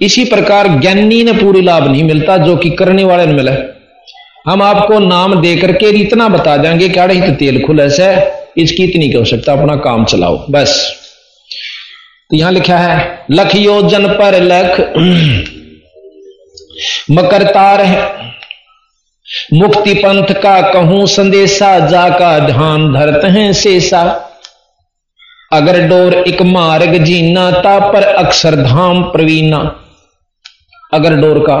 [0.00, 3.52] इसी प्रकार ज्ञानी ने पूरी लाभ नहीं मिलता, जो कि करने वाले ने मिला
[4.46, 8.06] हम आपको नाम दे करके इतना बता देंगे कि अड़े तो तेल खुले से
[8.58, 10.74] इसकी इतनी हो सकता अपना काम चलाओ। बस।
[12.30, 14.80] तो यहाँ लिखा है लख योजन पर लख,
[17.10, 18.34] मकरतार है।
[19.52, 24.02] मुक्ति पंथ का कहूँ संदेशा, जाका ध्यान धरत हैं शेषा।
[25.52, 29.58] अगर डोर एक मार्ग जीना, ता पर अक्षर धाम प्रवीणा।
[30.94, 31.58] अगर डोर का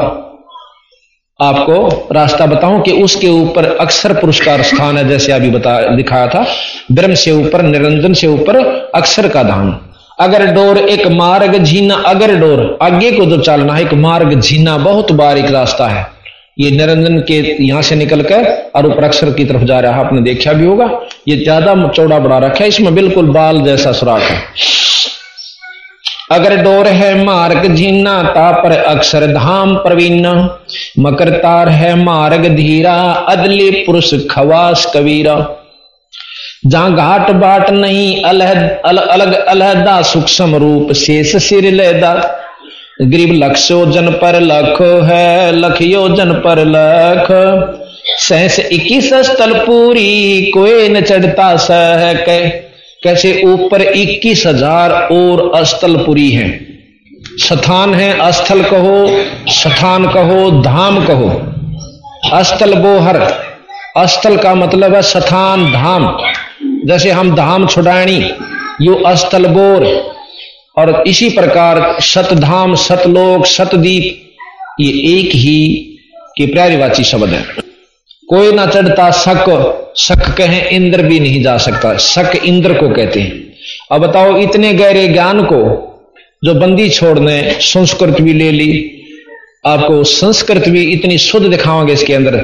[1.40, 6.44] आपको रास्ता बताऊँ कि उसके ऊपर अक्षर पुरस्कार स्थान है, जैसे अभी बता, दिखाया था।
[6.92, 8.56] ब्रह्म से ऊपर, निरंजन से ऊपर
[8.94, 9.76] अक्षर का धाम।
[10.20, 14.76] अगर डोर एक मार्ग झीना अगर डोर आगे को जो चलना है, एक मार्ग झीना
[14.78, 16.06] बहुत बारीक रास्ता है।
[16.58, 18.46] ये निरंजन के यहाँ से निकलकर
[18.76, 20.90] और ऊपर अक्षर की तरफ़ जा रहा है, आपने देखा भी होगा।
[21.28, 24.40] ये ज़्यादा चौड़ा बड़ा रखा है, इसमें बिल्कुल बाल जैसा सुराख है।
[26.30, 30.26] अगर डोर है मार्ग जीना ता पर अक्षर धाम प्रवीण।
[30.98, 32.94] मकर तार है मार्ग धीरा,
[33.28, 35.36] अदली पुरुष खवास कबीरा
[36.66, 42.14] जहाँ घाट बाट नहीं अलग अलग, अलहदा सूक्ष्म रूप शेष सिर लेदा
[43.02, 47.26] गरीब लक्ष योजन पर लख है लख योजन पर लख।
[48.20, 52.48] सहस इक्कीस स्थल पूरी, कोई न चढ़ता सह कह
[53.06, 56.48] कैसे ऊपर इक्कीस हज़ार और अस्थलपुरी है।
[57.38, 58.96] स्थान है अस्थल कहो,
[59.48, 61.28] स्थान कहो, धाम कहो।
[62.32, 63.16] अस्थल बोहर
[63.96, 66.16] अस्थल का मतलब है स्थान, धाम।
[66.88, 68.18] जैसे हम धाम छुड़ाणी
[68.82, 69.86] यो अस्थल बोर।
[70.78, 74.22] और इसी प्रकार सतधाम, सतलोक, सतदीप,
[74.80, 75.62] ये एक ही
[76.36, 77.65] के प्यारिवाची शब्द है।
[78.28, 83.20] कोई ना चढ़ता, शक शक कहें, इंद्र भी नहीं जा सकता। शक इंद्र को कहते
[83.20, 83.52] हैं।
[83.92, 85.58] अब बताओ, इतने गहरे ज्ञान को
[86.44, 88.90] जो बंदी छोड़ने संस्कृत भी ले ली,
[89.66, 92.36] आपको संस्कृत भी इतनी शुद्ध दिखाओगे इसके अंदर,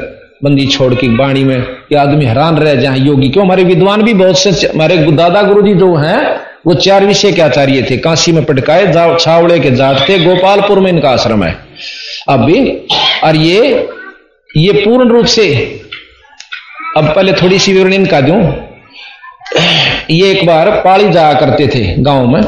[0.45, 3.45] बंदी छोड़ की बाणी में। कि आदमी हैरान रह जाए, योगी, क्यों?
[3.45, 7.43] हमारे विद्वान भी बहुत से, हमारे दादा गुरु जी जो हैं, वो चार विषय के
[7.43, 11.59] आचार्य थे। काशी में पटकाए छावड़े के जाट थे गोपालपुर में इनका आश्रम है।
[12.29, 12.71] अब भी,
[13.25, 13.89] और ये
[14.57, 15.53] ये पूर्ण रूप से,
[16.97, 18.41] अब पहले थोड़ी सी विवरण इनका दूँ।
[20.11, 22.43] ये एक बार पाली जाया करते थे गाँव में,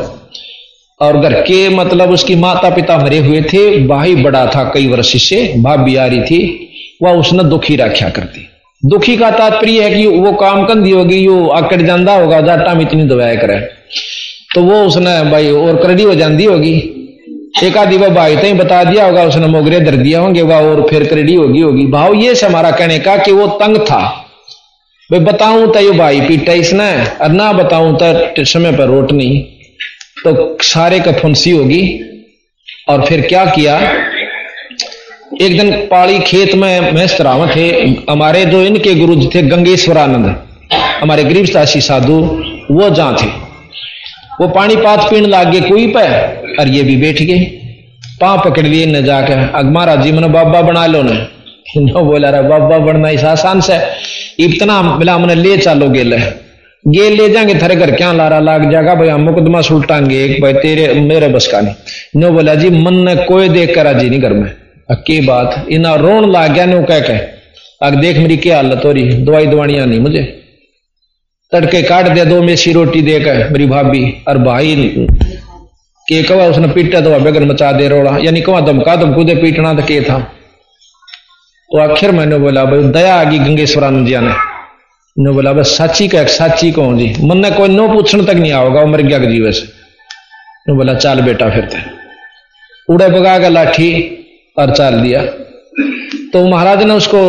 [1.01, 5.12] और घर के मतलब उसकी माता पिता मरे हुए थे, भाई बड़ा था कई वर्ष
[5.29, 6.71] से, भाभी आ रही थी,
[7.03, 8.49] वह उसने दुखी रखा करती।
[8.83, 12.83] दुखी का तात्पर्य है कि वो काम कंदी होगी, यो आकड़ जाता होगा, जाटा में
[12.83, 13.59] इतनी दवाया करे।
[14.55, 16.93] तो वो उसने भाई और करडी हो जाती होगी।
[17.55, 20.57] एक आदि वह भाई तो ही बता दिया होगा, उसने मोगरे दर दिया होंगे वह
[20.61, 24.01] और फिर करडी होगी होगी। भाव, ये से हमारा कहने का कि वो तंग था।
[25.11, 29.43] भाई बताऊँ तो ये भाई पीटा इसने, और ना बताऊँ तो समय पर रोट नहीं
[30.19, 31.83] तो सारे का फुंसी होगी,
[32.88, 33.79] और फिर क्या किया?
[35.43, 37.69] एक दिन पाड़ी खेत में मैस तराव थे।
[38.11, 40.35] हमारे जो इनके गुरु थे, गंगेश्वरानंद,
[41.01, 42.19] हमारे गरीबदासी साधु,
[42.71, 43.43] वो जहाँ थे।
[44.40, 46.03] वो पानी पात पीण लाग गए कोई पे?
[46.57, 47.38] और ये भी बैठ गए।
[48.20, 51.27] पाँव पकड़ लिए न जाकर। अगमारा जी मैंने बाबा बना लो ने।
[51.77, 53.79] नो बोला रहा बाबा बनना इस आसान से।
[54.38, 56.12] इतना मिला मैंने ले चालो गेल
[56.88, 58.94] ये ले जाएँगे, थरे घर क्या लारा लाग जाएगा?
[58.94, 61.75] भाई हम मुकदमा सुलटाएँगे एक, भाई तेरे, मेरे बस का नहीं।
[62.16, 64.51] नो बोला, जी, मन ने कोई देख कर राज़ी नहीं घर में।
[64.92, 65.66] की बात?
[65.70, 67.12] इना रोन लाग गया नो कह के
[67.87, 69.03] अग देख मेरी क्या हालत हो रही?
[69.03, 70.43] दवाई दवाइयाँ नहीं मुझे?
[71.55, 75.07] तड़के काट दे दो मेसी रोटी देकर, मेरी भाभी, और भाई
[76.07, 79.75] के कवा उसने पीटा तो बेगन मचा दे रोड़ा। यानी कवा धमका धमकू दे पीटना
[79.75, 80.19] तो के था?
[81.71, 84.35] तो आखिर मैंने बोला, भाई, दया आ गई गंगेश्वरानंद जी ने
[85.17, 88.53] नो बोला बस साची का साची कौन जी। मन ने कोई नो पूछने तक नहीं
[88.53, 89.67] आओगा मर गया जीवे से
[90.69, 91.79] नो बोला, चाल बेटा फिर ते।
[92.88, 93.90] उड़े बगा का लाठी
[94.59, 95.23] और चाल दिया।
[96.33, 97.21] तो महाराज ने उसको,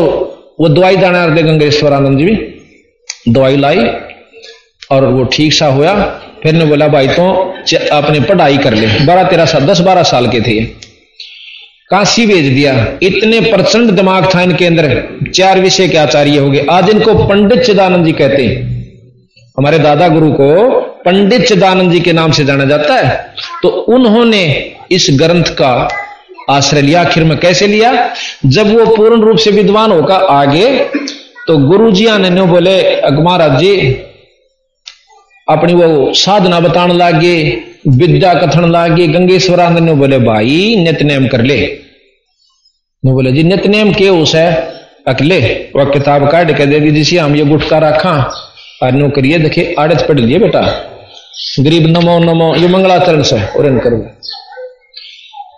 [0.60, 2.36] वो दवाई दाना दे गंगेश्वरानंद जी। भी
[3.30, 3.78] दवाई लाई
[4.92, 5.94] और वो ठीक सा हुआ
[6.44, 7.32] फिर ने बोला, भाई तो
[7.92, 10.64] अपने पढ़ाई कर ले। बारह, तेरह साल, दस, बारह साल के थे।
[11.90, 16.66] काशी भेज दिया। इतने प्रचंड दिमाग था इनके अंदर। चार विषय के आचार्य हो गए।
[16.72, 18.56] आज इनको पंडित चिदानंद जी कहते हैं।
[19.58, 24.44] हमारे दादा गुरु को पंडित चिदानंद जी के नाम से जाना जाता है। तो उन्होंने
[24.92, 25.90] इस ग्रंथ का
[26.50, 27.92] आश्रय लिया। आखिर में कैसे लिया?
[28.46, 30.68] जब वो पूर्ण रूप से विद्वान होगा आगे
[31.48, 32.76] तो गुरु जी ने बोले
[33.14, 33.76] महाराज जी
[35.50, 41.66] अपनी वो साधना बताने लागे, विद्या कथन लागे, गंगेश्वरानंद ने बोले, भाई, नित्यनेम कर ले।
[43.06, 44.56] बोले, जी, नित्यनेम के उस है?
[45.08, 48.42] अकले वह किताब काट के दे दी, जिसे हम ये गुटका रखा।
[48.84, 50.62] और नो करिए देखे, आड़त पढ़ लिए बेटा।
[51.60, 54.08] गरीब नमो नमो, ये मंगलाचरण से, और इन करो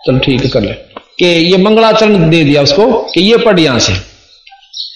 [0.06, 0.72] चल ठीक कर ले।
[1.18, 3.92] कि ये मंगलाचरण दे दिया उसको, कि ये पढ़ यहाँ से।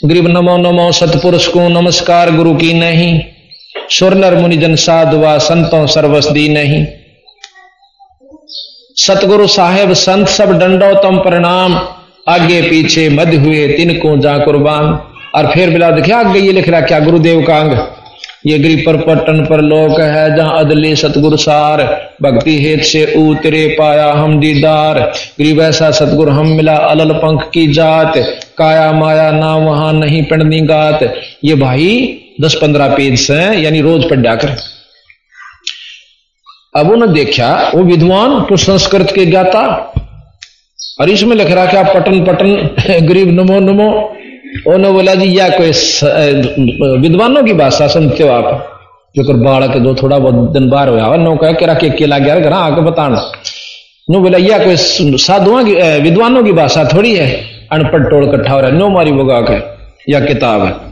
[0.08, 3.20] गरीब नमो नमो, सतपुरुष को नमस्कार, गुरु की नहीं।
[3.90, 6.86] सुरनर मुनिजन साधुआ संतों सर्वस दी नहीं।
[8.96, 10.58] सतगुरु साहेब, संत सब
[11.02, 11.88] तम प्रणाम
[12.28, 15.00] आगे पीछे मध्य हुए तिनको जा कुर्बान।
[15.34, 17.88] और फिर बिला देखिए आगे ये लिख रहा क्या गुरुदेव का अंग?
[18.46, 21.82] ये गिरी पर पट्टन पर लोक है, जहाँ अदले सतगुरु सार।
[22.22, 24.98] भक्ति हेत से उतरे पाया हम दीदार।
[25.38, 28.12] गिरी वैसा सतगुरु हम मिला अलल पंख की जात।
[28.58, 31.14] काया माया ना वहाँ नहीं पढ़नी गात।
[31.44, 34.56] ये भाई दस पंद्रह पेज से, यानी रोज पढ़ जाकर।
[36.74, 39.62] अब उन्होंने देखा, वो विद्वान तो संस्कृत के ज्ञाता,
[41.00, 43.88] और इसमें लिख रहा क्या पटन पटन गरीब नमो नमो
[44.66, 45.70] उन्होंने बोला जी, या कोई
[47.00, 48.68] विद्वानों की भाषा सुनते हो आप?
[49.14, 52.34] जो कर के दो थोड़ा बहुत दिन बाहर हुआ नो कह के रखे केला गया
[52.36, 53.20] घर आके बताना।
[54.08, 54.76] नो बोला, या कोई
[55.18, 57.28] साधुओं की विद्वानों की भाषा थोड़ी है,
[57.72, 59.58] अनपढ़ टोल इकट्ठा हो रहा है, नो मारी बोगा के,
[60.12, 60.91] या किताब है।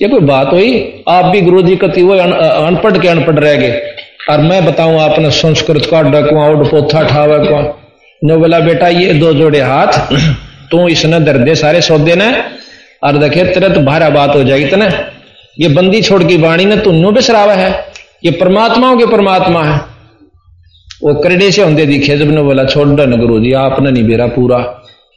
[0.00, 1.02] ये कोई बात हुई?
[1.08, 3.80] आप भी गुरु जी कति वो अनपढ़ के अनपढ़ रह गए।
[4.30, 7.60] और मैं बताऊँ, आपने संस्कृत का डकुआ उड पोथा ठावे को
[8.22, 10.12] नो बोला, बेटा, ये दो जोड़े हाथ,
[10.70, 12.32] तू इसने दर्दे सारे सौदे ने,
[13.02, 14.88] और देखे, तेरे तो भारा बात हो जाएगी तेने
[15.60, 17.70] ये बंदी छोड़ की वाणी ने तू नो बिसरावा है।
[18.24, 19.78] ये परमात्माओं के परमात्मा है।
[21.02, 24.26] वो करडे से होंगे दिखे, जब ने बोला, छोड़ डन गुरु जी, आपने नहीं बेरा
[24.26, 24.58] पूरा।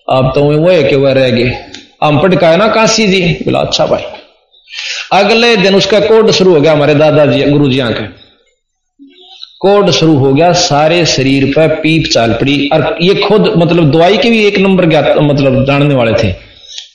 [0.07, 1.51] आप तो वो है कि वह रह गए।
[2.03, 3.21] हम पटकाए ना काशी जी?
[3.45, 4.03] बोला अच्छा भाई।
[5.11, 8.05] अगले दिन उसका कोड शुरू हो गया हमारे दादाजी, गुरु जी के
[9.61, 14.17] कोड शुरू हो गया, सारे शरीर पर पीप चाल पड़ी। और ये खुद मतलब दवाई
[14.17, 16.29] के भी एक नंबर ज्ञात मतलब जानने वाले थे।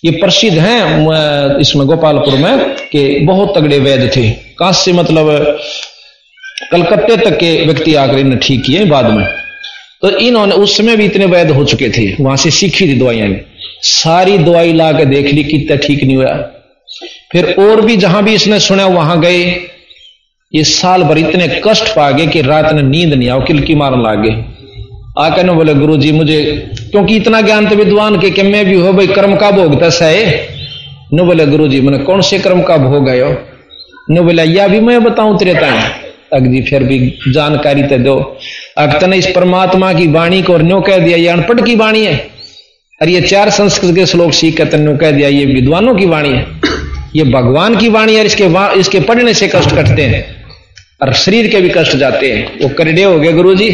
[0.05, 5.59] ये प्रसिद्ध हैं इसमें गोपालपुर में, कि बहुत तगड़े वैद्य थे। काश से मतलब
[6.73, 9.27] कलकत्ते तक के व्यक्ति आकर इन्हें ठीक किए बाद में।
[10.03, 13.29] तो इन्होंने उस समय भी इतने वैद्य हो चुके थे, वहाँ से सीखी थी दवाइयाँ।
[13.85, 16.35] सारी दवाई ला के देख ली, कितना ठीक नहीं हुआ।
[17.31, 19.45] फिर और भी जहाँ भी इसने सुना, वहाँ गए।
[20.53, 24.03] ये साल भर इतने कष्ट पा गए कि रात ने नींद नहीं आओ, किलकी मारने
[24.03, 24.45] लग।
[25.19, 26.43] आकर न बोले गुरु जी मुझे
[26.91, 29.99] क्योंकि इतना ज्ञान तो विद्वान के, कि मैं भी हो, भाई, कर्म का भोग दस
[30.03, 30.49] है।
[31.15, 33.33] न बोले गुरु जी मैंने कौन से कर्म का भोग है
[34.11, 35.91] न बोले, या भी मैं बताऊँ तेरे ताए
[36.33, 38.17] अग जी फिर भी जानकारी तो दो।
[38.79, 42.05] अग तने इस परमात्मा की वाणी को और न्यो कह दिया, ये अनपढ़ की वाणी
[42.07, 42.17] है।
[43.01, 46.29] और ये चार संस्कृत के श्लोक सीख कर तन्यो कह दिया, ये विद्वानों की वाणी
[46.29, 46.47] है।
[47.17, 48.47] ये भगवान की वाणी और इसके
[48.81, 50.25] इसके पढ़ने से कष्ट कटते हैं
[51.03, 53.71] और शरीर के भी कष्ट जाते हैं। वो करडे हो गए गुरु जी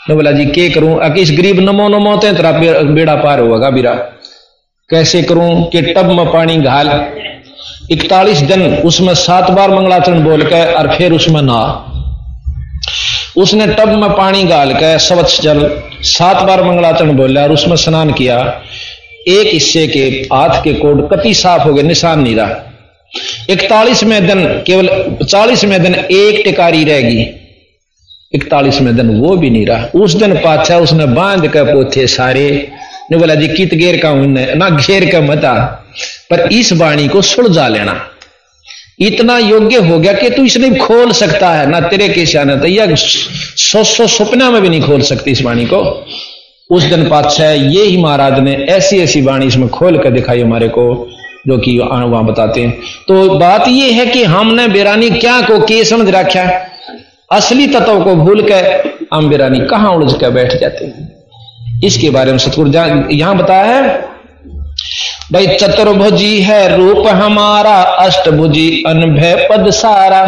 [0.00, 0.98] ने बोला, जी, के करूँ?
[1.00, 2.52] अकिस गरीब नमो नमो ते तेरा
[2.90, 3.94] बेड़ा पार होगा बीरा।
[4.90, 6.88] कैसे करूँ कि टब में पानी घाल?
[7.90, 11.60] इकतालीस दिन उसमें सात बार मंगलाचरण बोल के और फिर उसमें ना
[13.36, 15.60] उसने टब में पानी गाल के स्वच्छ जल,
[16.02, 18.36] सात बार मंगलाचरण बोला और उसमें स्नान किया।
[19.28, 22.70] एक हिस्से के हाथ के कोड कति साफ़ हो गए, निशान नहीं रहा।
[23.50, 27.26] इकतालीसवें दिन, केवल चालीसवें दिन एक टिकारी रहेगी।
[28.32, 32.70] इकतालीसवें दिन वो भी नहीं रहा। उस दिन पाछा उसने बाँध के पोथे सारे।
[33.10, 34.14] ने बोला, जी, कित घेर का
[34.54, 35.84] ना घेर का मता
[36.30, 38.10] पर इस वाणी को सुलझा लेना।
[39.00, 42.86] इतना योग्य हो गया कि तू इसने खोल सकता है। ना तेरे के शान तैया
[42.94, 46.06] सौ सौ सपना में भी नहीं खोल सकती इस वाणी को।
[46.70, 50.68] उस दिन पातशाह ये ही महाराज ने ऐसी ऐसी वाणी इसमें खोल कर दिखाई हमारे
[50.68, 50.84] को,
[51.48, 52.70] जो कि वहाँ बताते हैं।
[53.08, 56.44] तो बात यह है कि हमने बेरानी क्या को के समझ रखा
[57.30, 61.08] असली तत्व को भूल कर हम बेरानी कहाँ उलझ कर बैठ जाते हैं?
[61.84, 62.70] इसके बारे में सतगुरु
[63.12, 63.82] यहाँ बताया है,
[65.32, 70.24] भाई चतुर्भुजी है रूप हमारा, अष्टभुजी अनभय पद सारा।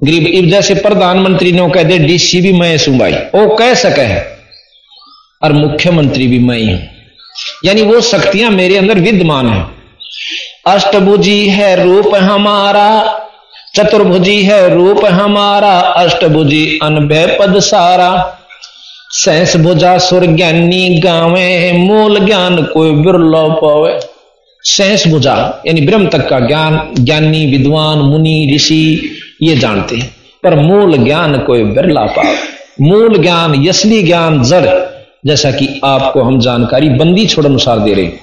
[0.00, 4.37] गरीब, जैसे प्रधानमंत्री ने कह दे डीसी भी मैं सू भाई वो कह सके है।
[5.42, 6.78] और मुख्यमंत्री भी मैं ही
[7.64, 9.66] यानी वो शक्तियाँ मेरे अंदर विद्यमान है।
[10.66, 13.20] अष्टभुजी है रूप हमारा,
[13.76, 18.38] चतुर्भुजी है रूप हमारा, अष्टभुजी अनभय पद सारा।
[19.10, 24.00] सहस भुजा सुर ज्ञानी गावे, मूल ज्ञान कोई बिरलो पावे।
[24.62, 30.54] सहस भुजा, यानी ब्रह्म तक का ज्ञान, ज्ञानी, विद्वान, मुनि, ऋषि, ये जानते हैं। पर
[30.54, 32.36] मूल ज्ञान कोई बिरला पावे।
[32.80, 38.04] मूल ज्ञान यसली ज्ञान, जड़। जैसा कि आपको हम जानकारी बंदी छोड़ अनुसार दे रहे
[38.04, 38.20] हैं।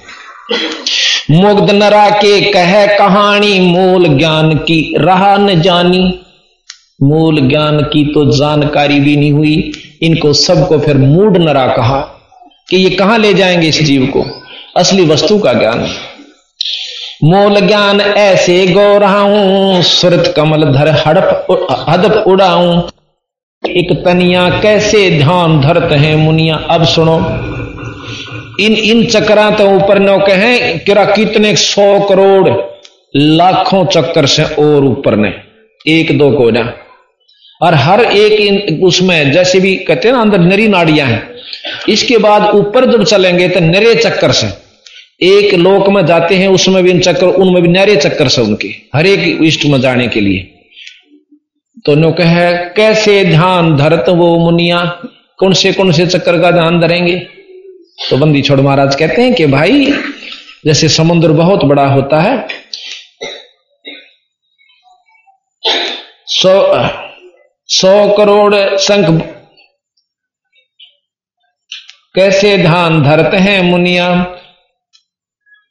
[1.30, 6.18] मुग्ध नरा के कह कहानी, मूल ज्ञान की रहा न जानी।
[7.02, 12.00] मूल ज्ञान की तो जानकारी भी नहीं हुई। इनको सबको फिर मूड नरा कहा
[12.68, 14.26] कि ये कहाँ ले जाएँगे इस जीव को?
[14.76, 15.88] असली वस्तु का ज्ञान।
[17.24, 21.46] मूल ज्ञान ऐसे गो रहा हूँ, सुरत कमल धर हड़प
[21.88, 22.82] हदप उड़ाऊं।
[23.64, 27.16] एक तनिया कैसे ध्यान धरत हैं मुनिया, अब सुनो।
[28.60, 32.48] इन इन चक्रा तो ऊपर नौ कहे, किरा कितने सौ करोड़
[33.16, 35.34] लाखों चक्कर से और ऊपर ने।
[35.86, 36.74] एक, दो को ना।
[37.62, 41.30] और हर एक उसमें, जैसे भी कहते हैं ना, अंदर नरी नाड़ियाँ हैं।
[41.88, 44.48] इसके बाद ऊपर जब चलेंगे तो नरे चक्कर से।
[45.22, 48.68] एक लोक में जाते हैं, उसमें भी इन चक्कर, उनमें भी नरे चक्कर से उनके।
[48.94, 50.52] हर एक इष्ट में जाने के लिए।
[51.86, 54.84] तो नो कहे कैसे ध्यान धरत वो मुनिया?
[55.38, 57.16] कौन से कौन से चक्कर का ध्यान धरेंगे?
[58.10, 59.84] तो बंदी छोड़ महाराज कहते हैं कि भाई,
[60.66, 62.46] जैसे समुद्र बहुत बड़ा होता है,
[66.28, 66.54] सौ
[67.68, 69.22] सौ करोड़ संख
[72.14, 74.10] कैसे ध्यान धरते हैं मुनिया?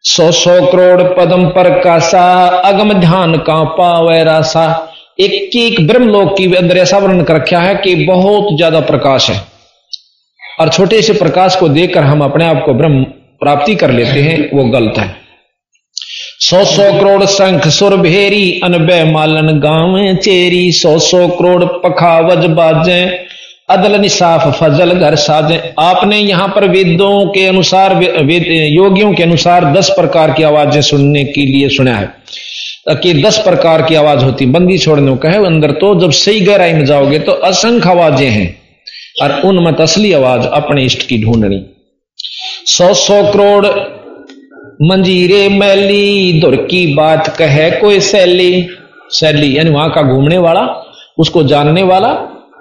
[0.06, 2.26] सौ सौ करोड़ पदम पर का सा
[2.66, 4.68] अगम ध्यान का पावे रासा।
[5.20, 9.40] एक एक ब्रह्मलोक की अंदर ऐसा वर्णन कर रखा है कि बहुत ज़्यादा प्रकाश है।
[10.60, 13.04] और छोटे से प्रकाश को देखकर हम अपने आप को ब्रह्म
[13.42, 15.14] प्राप्ति कर लेते हैं, वो गलत है।
[16.40, 22.46] सौ सौ करोड़ शंख सुर भेरी, अनबे मालन गाँव चेरी सौ सौ करोड़ पखा वज
[22.52, 23.02] बाजे,
[23.70, 29.74] अदल निसाफ फजल घर साजे। आपने यहाँ पर वेदों के अनुसार वेद योगियों के अनुसार
[29.74, 32.14] दस प्रकार की आवाज़ें सुनने के लिए सुना है।
[32.90, 36.74] कि दस प्रकार की आवाज़ होती, बंदी छोड़ने को कहे, अंदर तो जब सही गहराई
[36.74, 38.66] में जाओगे तो असंख्य आवाज़ें हैं।
[39.22, 41.66] और उनमें असली आवाज़ अपने इष्ट की ढूंढनी।
[42.66, 43.66] सौ सौ करोड़
[44.82, 48.68] मंजीरे मैली दुर की बात कहे कोई सैली।
[49.10, 52.14] सैली यानी वहाँ का घूमने वाला, उसको जानने वाला,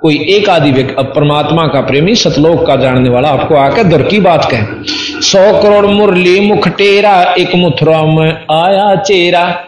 [0.02, 4.20] कोई एक आदि व्यक्ति परमात्मा का प्रेमी, सतलोक का जानने वाला, आपको आकर दुर की
[4.20, 4.62] बात कहे।
[5.22, 9.64] सौ करोड़ मुरली मुख टेरा, एक मुथुरा में आया चेरा।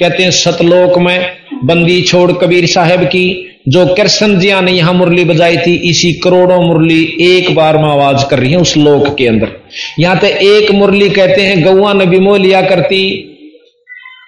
[0.00, 5.24] कहते हैं, सतलोक में बंदी छोड़ कबीर साहब की, जो कृष्ण जिया ने यहाँ मुरली
[5.24, 9.26] बजाई थी, इसी करोड़ों मुरली एक बार में आवाज़ कर रही है उस लोक के
[9.26, 9.48] अंदर।
[9.98, 13.02] यहाँ तो एक मुरली कहते हैं गौआ ने भी मोह लिया करती,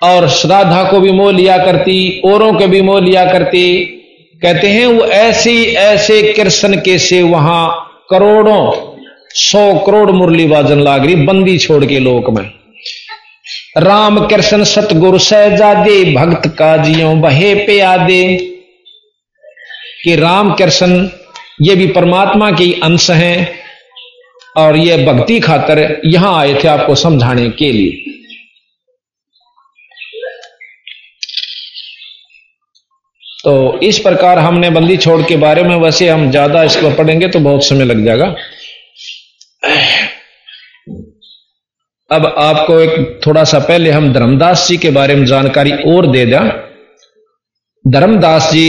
[0.03, 3.65] और श्राद्धा को भी मोह लिया करती, औरों के भी मोह लिया करती।
[4.43, 8.71] कहते हैं, वो ऐसी ऐसे कृष्ण के से वहाँ करोड़ों,
[9.35, 12.45] सौ करोड़ मुरली बाजन लाग रही, बंदी छोड़ के लोक में।
[13.77, 18.23] राम कृष्ण सतगुरु सहजादे, भक्त का जियो बहे पे आदे
[20.05, 21.09] कि राम कृष्ण
[21.63, 23.49] ये भी परमात्मा के अंश हैं,
[24.57, 28.11] और ये भक्ति खातर यहाँ आए थे आपको समझाने के लिए।
[33.45, 37.41] तो इस प्रकार हमने बंदी छोड़ के बारे में, वैसे हम ज़्यादा इसको पढ़ेंगे तो
[37.41, 38.35] बहुत समय लग जाएगा।
[42.13, 46.27] अब आपको एक थोड़ा सा पहले हम धर्मदास जी के बारे में जानकारी और दे
[46.27, 46.49] दें।
[47.93, 48.69] धर्मदास जी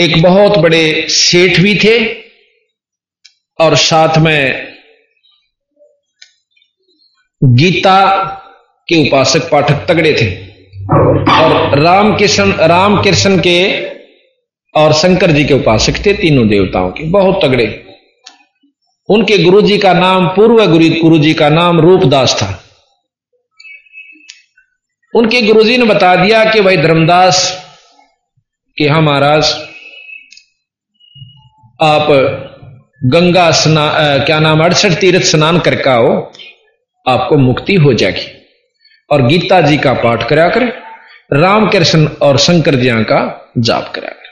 [0.00, 2.14] एक बहुत बड़े सेठ भी थे
[3.60, 4.66] और साथ में
[7.44, 8.24] गीता
[8.88, 10.46] के उपासक पाठक तगड़े थे।
[11.42, 13.86] और राम कृष्ण राम कृष्ण के
[14.74, 17.85] और शंकर जी के उपासक थे, तीनों देवताओं के, बहुत तगड़े।
[19.08, 22.48] उनके गुरु जी का नाम, पूर्व गुरु जी का नाम रूपदास था।
[25.14, 27.38] उनके गुरुजी ने बता दिया कि भाई धर्मदास
[28.76, 29.52] कि हाँ महाराज,
[31.80, 32.08] आप
[33.00, 36.10] गंगा स्नान क्या नाम, अड़सठ तीर्थ स्नान करके आओ,
[37.06, 38.26] आपको मुक्ति हो जाएगी।
[39.10, 40.64] और गीता जी का पाठ करा कर
[41.32, 43.20] राम कृष्ण और शंकर जी का
[43.58, 44.25] जाप करा कर।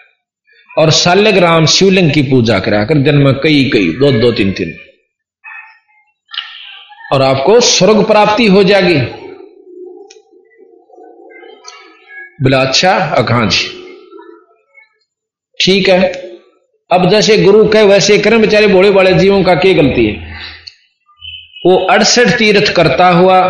[0.79, 4.75] और शाल्यग्राम शिवलिंग की पूजा करा कर जन्म कई कई, दो दो, तीन तीन।
[7.13, 9.01] और आपको स्वर्ग प्राप्ति हो जाएगी।
[12.43, 13.85] बोला अच्छा अखां जी।
[15.65, 16.13] ठीक है।
[16.93, 20.35] अब जैसे गुरु कहे, वैसे करें। बेचारे भोले बड़े जीवों का क्या गलती है?
[21.67, 23.41] वो अड़सठ तीर्थ करता हुआ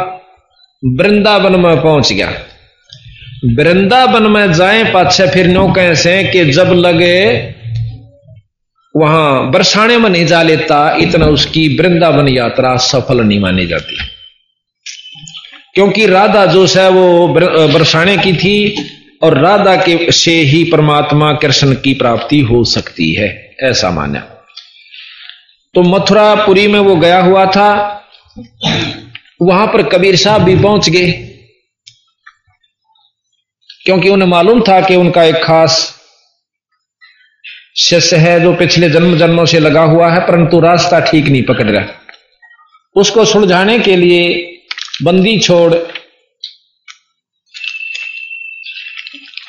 [0.85, 2.33] वृंदावन में पहुँच गया।
[3.45, 7.55] वृंदावन में जाए, पाछे फिर नो कैसे कि जब लगे,
[8.97, 13.97] वहाँ बरसाने में नहीं जा लेता, इतना उसकी वृंदावन यात्रा सफल नहीं मानी जाती।
[15.75, 18.87] क्योंकि राधा जो है वो बरसाने की थी,
[19.23, 24.21] और राधा के से ही परमात्मा कृष्ण की प्राप्ति हो सकती है, ऐसा माना।
[25.75, 28.03] तो मथुरापुरी में वो गया हुआ था,
[29.43, 31.34] वहाँ पर कबीर साहब भी पहुँच गए।
[33.87, 35.75] क्योंकि उन्हें मालूम था कि उनका एक खास
[37.79, 41.71] शिष्य है जो पिछले जन्म जन्मों से लगा हुआ है, परंतु रास्ता ठीक नहीं पकड़
[41.71, 41.87] रहा।
[42.97, 44.23] उसको सुलझाने के लिए
[45.03, 45.75] बंदी छोड़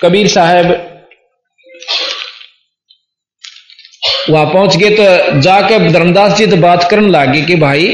[0.02, 0.72] कबीर साहब
[4.30, 7.88] वहाँ पहुँच गए तो जाके धर्मदास जी तो बात करने लगे कि भाई,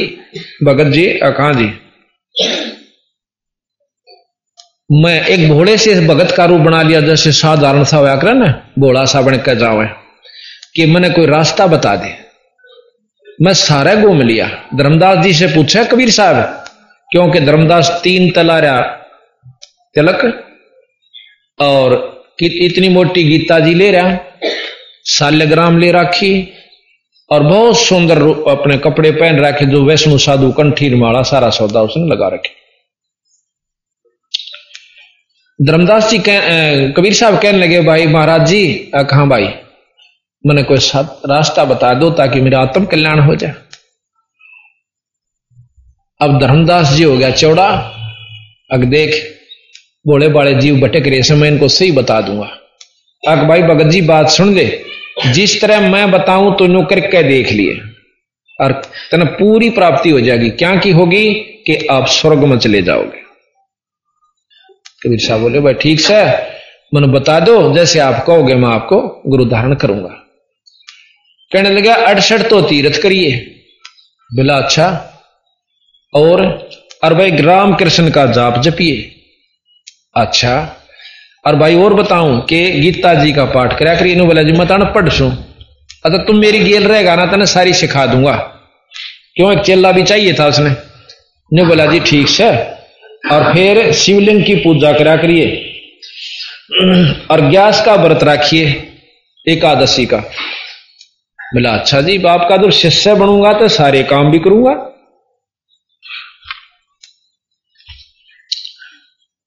[0.64, 1.66] भगत जी कहा जी?
[4.94, 8.72] मैं एक भोले से भगत का रूप बना लिया, जैसे साधारण सा व्याकरण कर ना,
[8.80, 9.86] भोला सा बन कर जाओ
[10.76, 12.18] कि मैंने कोई रास्ता बता दे।
[13.42, 16.66] मैं सारा घूम लिया। धर्मदास जी से पूछा, कबीर साहब,
[17.12, 18.82] क्योंकि धर्मदास तीन तलारा
[19.96, 20.44] तिलक,
[21.62, 24.18] और इतनी मोटी गीता जी ले रहा
[25.06, 26.54] साल्यग्राम ले रखी,
[27.32, 28.22] और बहुत सुंदर
[28.52, 32.61] अपने कपड़े पहन रखे, जो वैष्णु साधु कंठीर माला सारा सौदा उसने लगा रखे।
[35.62, 36.40] धर्मदास जी कह,
[36.92, 39.44] कबीर साहब कहने लगे भाई महाराज जी कहा भाई?
[40.44, 40.78] मैंने कोई
[41.30, 43.54] रास्ता बता दो ताकि मेरा आत्म कल्याण हो जाए.
[46.22, 47.68] अब धर्मदास जी हो गया चौड़ा।
[48.72, 49.16] अग देख
[50.06, 52.50] बोले बाड़े जीव भटक रहे से मैं इनको सही बता दूँगा।
[53.24, 54.66] अग भाई भगत जी बात सुन ले।
[55.28, 57.80] जिस तरह मैं बताऊँ तो नो करके देख लिए।
[58.60, 58.72] और
[59.12, 61.34] तना पूरी प्राप्ति हो जाएगी। क्या की होगी
[61.68, 63.20] कि आप स्वर्ग में चले जाओगे।
[65.02, 66.24] कबीर साहब बोले, भाई ठीक से,
[66.94, 70.10] मैंने बता दो, जैसे आप कहोगे मैं आपको गुरु धारण करूँगा.
[71.52, 73.32] कहने लगा, अड़सठ तो तीर्थ करिए.
[74.30, 74.86] बोला अच्छा
[76.14, 76.70] और
[77.04, 78.98] और भाई राम कृष्ण का जाप जपिए।
[80.16, 80.54] अच्छा
[81.48, 84.72] और भाई और बताऊँ कि गीता जी का पाठ करा करिए। नो बोला, जी मत
[84.96, 85.32] पढ़ सू।
[86.06, 88.36] अगर तुम मेरी गेल रहेगा ना तो सारी सिखा दूँगा।
[89.36, 90.70] क्यों, एक चेला भी चाहिए था उसने?
[91.52, 92.52] ने बोला, जी, ठीक से
[93.32, 95.46] और फिर शिवलिंग की पूजा करा करिए।
[97.32, 98.66] और ग्यास का व्रत रखिए,
[99.46, 100.18] एकादशी का।
[101.40, 104.74] बोला अच्छा जी, बाप का तो शिष्य बनूँगा तो सारे काम भी करूँगा।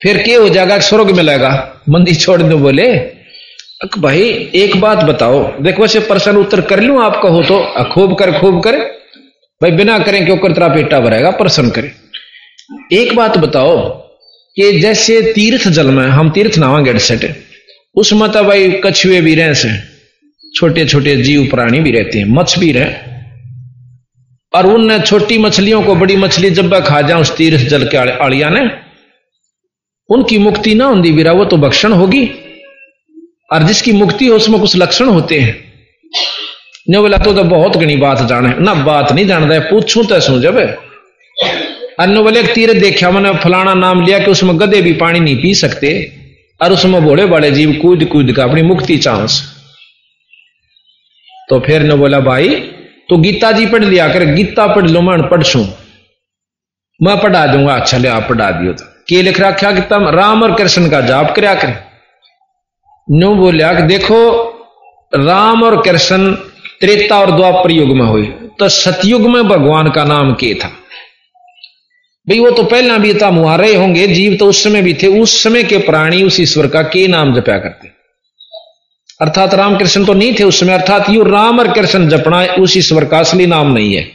[0.00, 1.50] फिर क्या हो जाएगा स्वर्ग मिलेगा
[1.88, 2.88] मंदिर छोड़ दो बोले
[3.98, 4.20] भाई,
[4.54, 7.58] एक बात बताओ। देखो वैसे प्रश्न उत्तर कर लू आपका हो तो
[7.92, 8.78] खूब कर खूब कर।
[9.60, 11.92] भाई, बिना करें क्यों कर तेरा पेटा भरेगा, प्रश्न करे।
[12.92, 13.88] एक बात बताओ
[14.56, 17.24] कि जैसे तीर्थ जल में हम तीर्थ नावा गेट सेट
[17.94, 19.70] उसमें तो भाई कछुए भी रहे से
[20.54, 22.92] छोटे छोटे जीव प्राणी भी रहते हैं मछ भी रहे।
[24.54, 28.48] और उन छोटी मछलियों को बड़ी मछली जब खा जाए उस तीर्थ जल के आड़िया
[28.48, 28.60] ने
[30.08, 32.24] उनकी मुक्ति ना होंगी बीरा वो तो भक्षण होगी।
[33.52, 35.52] और जिसकी मुक्ति हो उसमें कुछ लक्षण होते हैं।
[36.90, 40.20] ने बोला तो, तो बहुत घनी बात जाने ना बात नहीं जानता है पूछू तो
[40.20, 40.58] सू जब
[41.98, 45.54] अन्य बोले तीर देखा मैंने फलाना नाम लिया कि उसमें गधे भी पानी नहीं पी
[45.54, 45.90] सकते,
[46.60, 49.42] और उसमें बड़े बड़े जीव कूद कूद का अपनी मुक्ति चांस।
[51.48, 52.48] तो फिर ने बोला, भाई
[53.08, 55.64] तो गीता जी पढ़ लिया कर, गीता पढ़ लो, मैं पढ़ सू
[57.00, 60.42] मैं पढ़ा दूँगा अच्छा ले, आप पढ़ा दियो तो। के लिख रखा कि तम राम
[60.42, 61.76] और कृष्ण का जाप कराया करें।
[63.08, 64.20] नो बोलिया देखो,
[65.12, 66.32] राम और कृष्ण
[66.80, 68.22] त्रेता और द्वापर युग में हुए।
[68.58, 70.70] तो सतयुग में भगवान का नाम के था।
[72.26, 75.42] भाई, वो तो पहला भी था मुहारे होंगे, जीव तो उस समय भी थे, उस
[75.42, 77.88] समय के प्राणी उस ईश्वर का के नाम जपया करते।
[79.20, 82.76] अर्थात राम कृष्ण तो नहीं थे उस समय, अर्थात यू राम और कृष्ण जपना उस
[82.76, 84.06] ईश्वर का असली नाम नहीं है।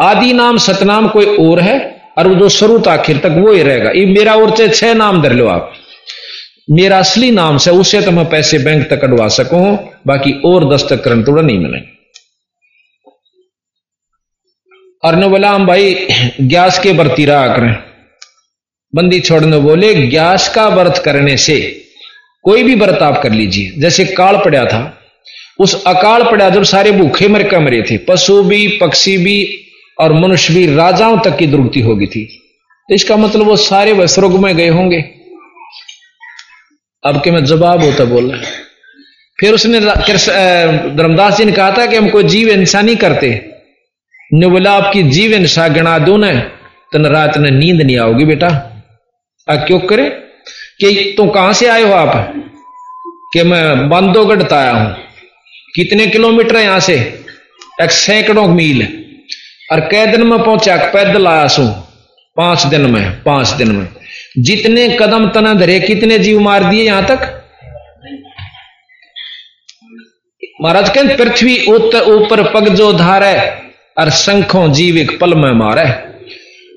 [0.00, 1.78] आदि नाम, सतनाम कोई और है,
[2.18, 4.94] और वो जो शुरू तो आखिर तक वो ही रहेगा। ये मेरा और चाहे छह
[4.94, 5.72] नाम धर लो आप।
[6.70, 11.06] मेरा असली नाम से उससे तो मैं पैसे बैंक तक कटवा सकूँ, बाकी और दस्तक
[11.28, 11.93] थोड़ा नहीं मिले
[15.04, 15.94] और बोला हम भाई
[16.42, 17.74] गैस के बरती रहा। करें
[18.94, 21.58] बंदी छोड़ने बोले गैस का व्रत करने से
[22.44, 24.98] कोई भी व्रत आप कर लीजिए। जैसे काल पड़ा था,
[25.58, 29.36] उस अकाल पड़ा जब सारे भूखे मर के मरे थे। पशु भी, पक्षी भी
[29.98, 32.24] और मनुष्य भी राजाओं तक की दुर्गति होगी थी।
[32.88, 34.06] तो इसका मतलब वो सारे वह
[34.40, 35.00] में गए होंगे।
[37.04, 38.50] अब के मैं जवाब होता बोल रहा
[39.38, 43.30] फिर उसने धर्मदास जी ने कहा था कि हम कोई जीव इंसानी करते
[44.32, 46.38] ने बोला आपकी जीव इंसा गणा दो न
[46.92, 48.48] तो रात ने नींद नहीं आओगी बेटा।
[49.48, 50.08] आ क्यों करे?
[50.80, 52.34] कि तो कहाँ से आए हो आप?
[53.32, 54.94] कि मैं बांधोगढ़ आया हूँ।
[55.74, 56.94] कितने किलोमीटर है यहाँ से?
[57.82, 58.82] एक सैकड़ों मील।
[59.72, 61.66] और कै दिन में पहुँचा पैदल आया सू।
[62.36, 63.88] पाँच दिन में, पाँच दिन में।
[64.38, 67.40] जितने कदम तना धरे, कितने जीव मार दिए यहाँ तक?
[70.62, 73.63] महाराज कहते पृथ्वी ऊपर पग जो धार है
[73.98, 76.14] और संखों जीव एक पल में मारे।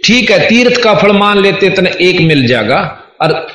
[0.06, 3.48] ठीक है, तीर्थ का फल मान लेते तने एक मिल जाएगा। और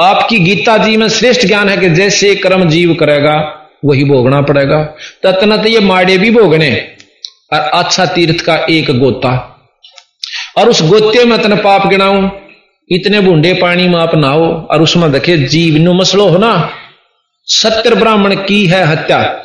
[0.00, 4.84] आपकी गीता जी में श्रेष्ठ ज्ञान है कि जैसे कर्म जीव करेगा, वही भोगना पड़ेगा।
[5.22, 6.94] ततना तो ये माड़े भी भोगने।
[7.52, 9.48] और अच्छा तीर्थ का एक गोता।
[10.58, 12.28] और उस गोते में तन पाप गिनाऊ,
[12.90, 16.70] इतने बूंडे पानी में आप नहाओ और उसमें देखे, जीव नु मसलो हो ना।
[17.46, 19.42] सत्य ब्राह्मण की है हत्या।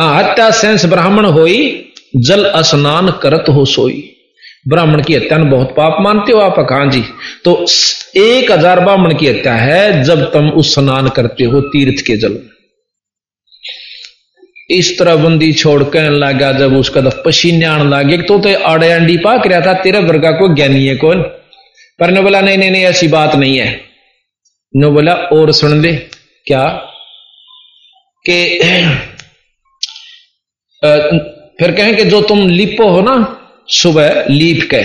[0.00, 4.08] हाँ हत्या सेंस ब्राह्मण होई जल स्नान करत हो सोई।
[4.68, 7.04] ब्राह्मण की हत्या बहुत पाप मानते हो आप कहा जी।
[7.44, 7.66] तो
[8.16, 12.38] एक हज़ार ब्राह्मण की हत्या है जब तुम उस स्नान करते हो तीर्थ के जल
[14.70, 19.16] इस तरह बंदी छोड़ कहने लगा, जब उसका पसीने आने लगे तो तो आड़े अंडी
[19.16, 21.22] पाक रहा था, तेरे वर्गा को ज्ञानी है कौन?
[21.98, 23.80] पर ने बोला, नहीं नहीं नहीं, ऐसी बात नहीं है।
[24.76, 25.92] नो बोला, और सुन ले,
[26.46, 26.68] क्या?
[28.28, 28.58] कि
[31.58, 33.14] फिर कहें कि जो तुम लिपो हो ना,
[33.70, 34.82] सुबह लीप के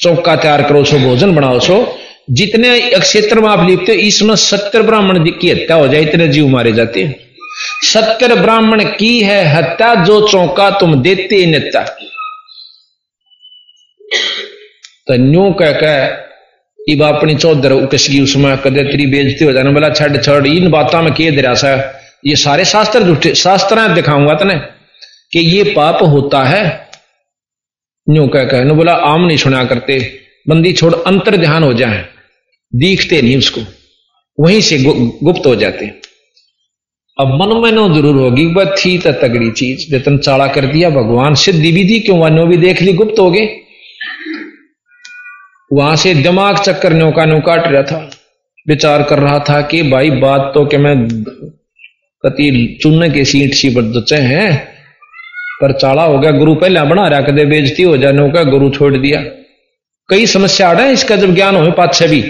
[0.00, 1.98] चौका तैयार करो सो भोजन बनाओ, सो
[2.30, 6.48] जितने क्षेत्र में आप लिपते हो, इसमें सत्तर ब्राह्मण की हत्या हो जाए, इतने जीव
[6.48, 7.14] मारे जाते हैं।
[7.84, 11.82] सत्तर ब्राह्मण की है हत्या, जो चौका तुम देते नेता
[15.06, 16.06] तो न्यू कह कह,
[16.78, 21.02] इब अपनी चौधर कसगी उसमें कदे तेरी बेजती हो जाने बोला, छड़ छड़, इन बातों
[21.02, 21.70] में के दरा सा।
[22.26, 24.54] ये सारे शास्त्र झूठे शास्त्र दिखाऊँगा तने।
[25.32, 26.64] कि ये पाप होता है।
[28.06, 29.98] न्यू कह कह नु बोला आम नहीं सुना करते।
[30.48, 32.04] बंदी छोड़ अंतर ध्यान हो जाए।
[32.72, 33.60] दिखते नहीं उसको।
[34.38, 35.86] वहीं से गु, गुप्त हो जाते।
[37.18, 40.90] अब मन में नो ज़रूर होगी वह थी तो तगड़ी चीज़। जतन चाड़ा कर दिया
[40.90, 43.46] भगवान सिद्धि भी थी क्यों वह भी देख ली गुप्त हो गए।
[45.70, 47.98] वहाँ से दिमाग चक्कर न्यो का न्यो काट रहा था।
[48.66, 50.96] विचार कर रहा था कि भाई बात तो कि मैं
[52.24, 54.77] कति चुनने के सीट सी बच्चे हैं।
[55.60, 58.96] पर चाला हो गया, गुरु पहले बना रहा, कदे बेजती हो जाने का गुरु छोड़
[58.96, 59.20] दिया।
[60.08, 62.24] कई समस्या आ रहा है, इसका जब ज्ञान हो पाछे भी।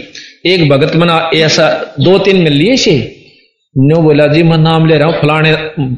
[0.47, 2.97] एक भगत मना ऐसा दो तीन मिल लिए से
[3.75, 5.55] न्यो बोला, जी, मैं नाम ले रहा हूँ, फलाने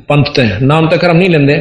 [0.08, 1.56] पंथ थे नाम तक हम नहीं लेंदे।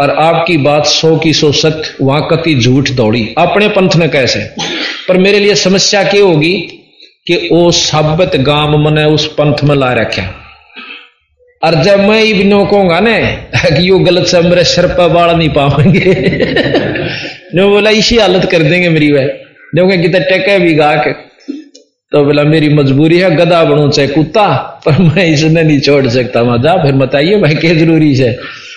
[0.00, 4.40] और आपकी बात सौ की सौ सत्य वहाँ कति झूठ दौड़ी। अपने पंथ में कैसे
[5.08, 6.54] पर मेरे लिए समस्या क्या होगी
[7.26, 10.22] कि वो साबत गाँव मने उस पंथ में ला रखा
[11.64, 13.20] और जब मैं इबनो कहूँगा ना,
[13.76, 16.14] कि यो गलत से मेरे सिर पर बाढ़ नहीं पाएँगे
[17.54, 19.26] नो बोला, इसी हालत कर देंगे मेरी वह।
[19.74, 21.12] जो कितने टेके भी गा के।
[22.12, 24.48] तो बोला, मेरी मजबूरी है गदा बनू चाहे कुत्ता,
[24.86, 28.32] पर मैं इसने नहीं छोड़ सकता। मज़ा फिर बताइए भाई क्या ज़रूरी है?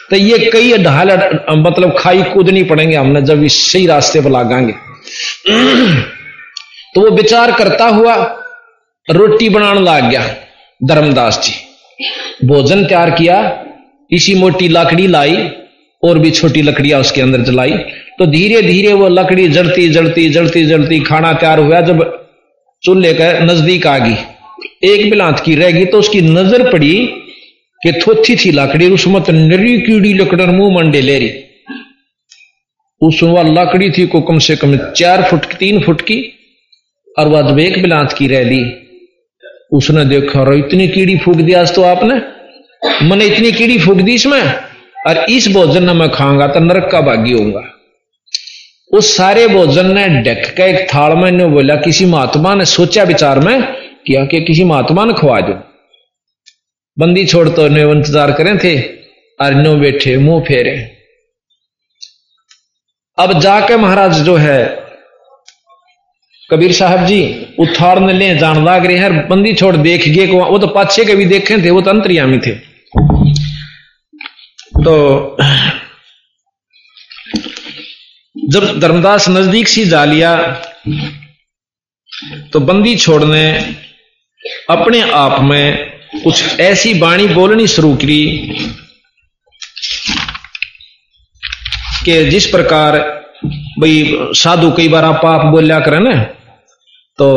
[0.09, 1.11] तो ये कई ढाल
[1.51, 4.73] मतलब खाई कूदनी पड़ेंगे हमने, जब इस सही रास्ते पर लागांगे।
[6.95, 8.15] तो वो विचार करता हुआ
[9.11, 10.35] रोटी बनाने लग गया,
[10.85, 11.66] धर्मदास जी।
[12.39, 13.37] भोजन तैयार किया,
[14.11, 15.37] इसी मोटी लकड़ी लाई,
[16.03, 17.77] और भी छोटी लकड़ियाँ उसके अंदर जलाई।
[18.19, 22.03] तो धीरे धीरे वो लकड़ी जलती जलती जलती जलती, खाना तैयार हुआ। जब
[22.83, 24.15] चूल्हे का नज़दीक आ गई,
[24.85, 26.95] एक बिलांत की रह गई तो उसकी नज़र पड़ी
[27.81, 31.31] कि थोथी थी लकड़ी उसमें तो नरी कीड़ी लकड़र मुँह मंडे ले रही।
[33.01, 36.23] उसमें लकड़ी थी को कम से कम चार फुट, तीन फुट की,
[37.17, 38.61] और वह जब एक बिलांत की रह ली
[39.71, 42.15] उसने देखा रो इतनी कीड़ी फूक दिया आज तो आपने?
[43.03, 44.41] मैंने इतनी कीड़ी फूक दी इसमें?
[45.07, 47.63] और इस भोजन ने मैं खाऊँगा तो नरक का भागी होऊँगा।
[48.91, 53.03] उस सारे भोजन ने ढक के एक थाल में ने बोला, किसी महात्मा ने सोचा
[53.03, 53.61] विचार में
[54.07, 55.53] किया कि किसी महात्मा ने खवा दो?
[56.97, 58.77] बंदी छोड़ तो ने इंतज़ार करें थे
[59.39, 60.75] और नो बैठे मुँह फेरे।
[63.17, 64.59] अब जाके महाराज जो है
[66.49, 67.19] कबीर साहब जी
[67.59, 71.15] उथाड़ ले जान लाग रहे हैं बंदी छोड़ देख गए को, वो तो पाछे के
[71.15, 72.51] भी देखे थे, वो तो अंतरियामी थे।
[74.77, 74.93] तो
[78.35, 80.35] जब धर्मदास नज़दीक सी जा लिया
[82.53, 83.43] तो बंदी छोड़ने
[84.69, 85.91] अपने आप में
[86.23, 88.23] कुछ ऐसी बाणी बोलनी शुरू करी
[92.05, 92.97] कि जिस प्रकार,
[93.79, 96.15] भाई साधु कई बार आप आप बोलिया करें ना
[97.19, 97.27] तो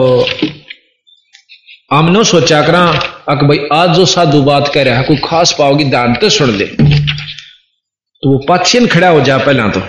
[1.93, 2.83] हमने सोचा करा
[3.29, 6.51] अक भाई, आज जो साधु बात कह रहा है, कोई खास पाओगी ध्यान तो सुन
[6.51, 9.81] ले। तो वो पाछिन खड़ा हो जा पहला तो।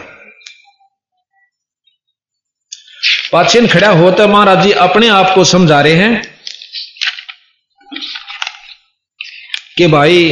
[3.31, 6.21] पाछिन खड़ा हो तो महाराज जी अपने आप को समझा रहे हैं
[9.77, 10.25] कि भाई,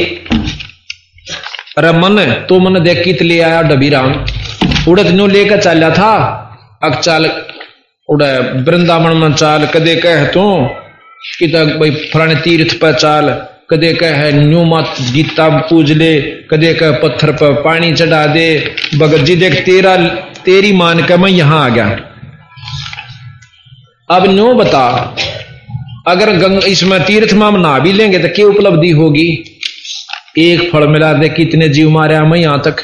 [1.78, 4.12] अरे मन तो मन देख कित ले आया डबी राम
[4.88, 6.12] उड़त न्यू लेकर चाला था
[6.82, 7.26] अक चाल
[8.10, 8.22] उड़,
[8.62, 10.68] वृंदावन में चाल, कदे कह तू?
[11.38, 16.90] कि भाई फलाने तीर्थ पर चाल, कदे कह, न्यू मत गीता पूज ले, कदे कह,
[16.90, 19.96] पत्थर पर पानी चढ़ा दे। भगत जी देख तेरा,
[20.44, 21.86] तेरी मान के मैं यहाँ आ गया।
[24.10, 25.16] अब न्यू बता,
[26.08, 29.44] अगर गंग, इसमें तीर्थ में हम नहा भी लेंगे तो क्या उपलब्धि होगी?
[30.38, 32.80] एक फल मिला दे, कितने जीव मारे मैं यहाँ तक।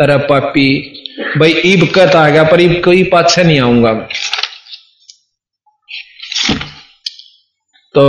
[0.00, 0.98] अरे पापी,
[1.38, 4.06] भाई ईब कत आ गया पर ईब कोई पाछे नहीं आऊँगा। मैं
[7.94, 8.04] तो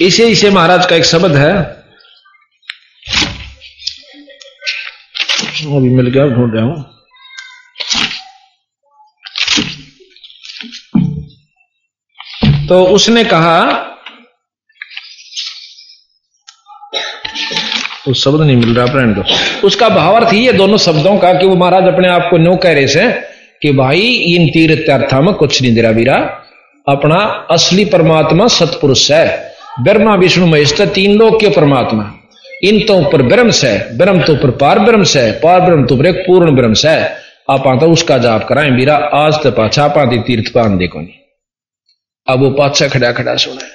[0.00, 1.52] इसे इसे महाराज का एक शब्द है।
[5.66, 6.90] अभी मिल गया, ढूंढ रहा हूँ।
[12.68, 13.56] तो उसने कहा
[18.08, 19.18] उस शब्द नहीं मिल रहा फ्रेंड,
[19.64, 22.72] उसका भावार्थ ही है दोनों शब्दों का कि वो महाराज अपने आप को न्यो कह
[22.72, 23.10] रहे से
[23.62, 24.00] कि भाई
[24.34, 26.42] इन तीर्थ में कुछ नहीं दे रहा
[26.86, 27.16] अपना
[27.50, 29.26] असली परमात्मा सतपुरुष है।
[29.82, 32.12] ब्रह्मा, विष्णु, महेश तीन लोग के परमात्मा।
[32.62, 36.06] इन तो ऊपर ब्रह्म से ब्रह्म तो ऊपर पार ब्रह्म से पार ब्रह्म तो ऊपर
[36.06, 36.94] एक पूर्ण ब्रह्म से
[37.50, 41.18] आप तो उसका जाप कराए बीरा आज तो पाछा पाती तीर्थ पान देखो नहीं
[42.26, 43.70] अब वो पाछा खड़ा खड़ा सुना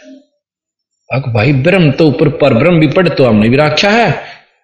[1.09, 4.11] अब भाई, ब्रह्म तो ऊपर पर ब्रह्म भी पढ़ तो हमने भी रखा है।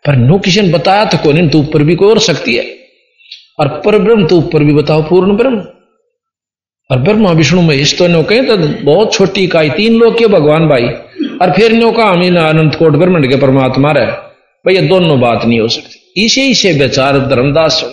[0.06, 2.66] पर नो किसी ने बताया तो कौन तो ऊपर भी कोई और शक्ति है।
[3.60, 5.64] और पर ब्रह्म तो ऊपर भी बताओ पूर्ण ब्रह्म।
[6.90, 10.68] और ब्रह्मा, विष्णु, महेश तो नो कहे तो बहुत छोटी इकाई, तीन लोग के भगवान
[10.68, 10.88] भाई।
[11.42, 15.46] और फिर नो का अमीन अनंत कोट ब्रह्मंड के परमात्मा रहे। भाई, ये दोनों बात
[15.46, 17.84] नहीं हो सकती। इसे इसे बेचार धर्मदास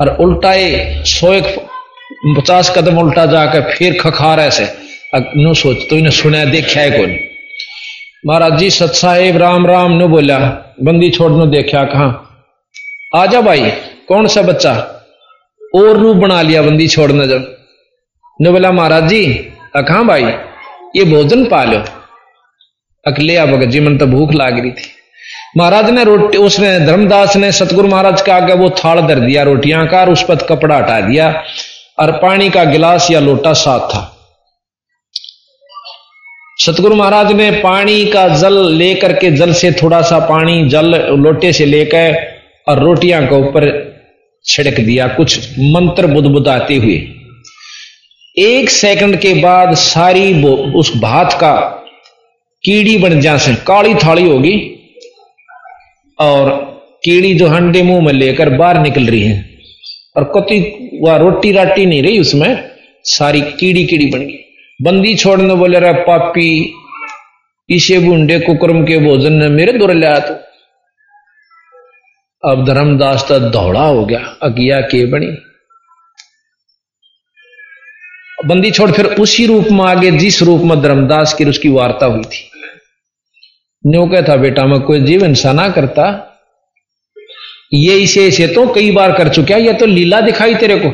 [0.00, 1.56] और उल्टाए सौ एक
[2.36, 4.66] पचास कदम उल्टा जाकर फिर खखार ऐसे।
[5.14, 7.16] नो सोच तो इन्हें सुना, देखा है कौन
[8.26, 10.38] महाराज जी सत साहेब राम राम नो बोला,
[10.82, 12.24] बंदी छोड़ने देखा, कहा
[13.14, 13.70] आजा भाई,
[14.08, 14.72] कौन सा बच्चा?
[15.74, 17.57] और रूप बना लिया बंदी छोड़ने जब।
[18.40, 19.26] ने बोला महाराज जी,
[19.76, 20.22] अखा भाई,
[20.96, 21.78] ये भोजन पा लो।
[23.06, 24.88] अकले आ भगत जी, मन तो भूख लाग रही थी।
[25.56, 29.86] महाराज ने रोटी, उसने, धर्मदास ने, सतगुरु महाराज का आगे वो थाल धर दिया, रोटियाँ
[29.86, 31.44] का, और उस पर कपड़ा हटा दिया,
[31.98, 34.14] और पानी का गिलास या लोटा साथ था।
[36.60, 41.52] सतगुरु महाराज ने पानी का जल लेकर के जल से थोड़ा सा पानी, जल लोटे
[41.52, 42.26] से लेकर,
[42.68, 43.92] और रोटियाँ के ऊपर
[44.44, 47.14] छिड़क दिया, कुछ मंत्र बुदबुदाते हुए।
[48.38, 51.54] एक सेकंड के बाद सारी उस भात का
[52.64, 54.54] कीड़ी बन जा से काली थाली होगी
[56.18, 56.50] और
[57.04, 59.44] कीड़ी जो हंडे मुँह में लेकर बाहर निकल रही है।
[60.16, 60.58] और कति
[61.02, 62.70] वह रोटी राटी नहीं रही उसमें,
[63.04, 64.38] सारी कीड़ी कीड़ी बन गई।
[64.80, 66.74] बंदी छोड़ने बोले रहा पापी,
[67.68, 70.34] इसे बूंडे कुकरम के भोजन ने मेरे दूर लिया तो
[72.42, 75.26] अब धर्मदास तो दौड़ा हो गया, अगिया के बनी।
[78.38, 82.22] बंदी छोड़ फिर उसी रूप में आगे जिस रूप में धर्मदास की उसकी वार्ता हुई
[82.24, 82.44] थी।
[83.84, 86.04] न्यो कहता, बेटा, मैं कोई जीवन सा ना करता।
[87.74, 90.90] ये इसे इसे तो कई बार कर चुका ये तो लीला दिखाई तेरे को।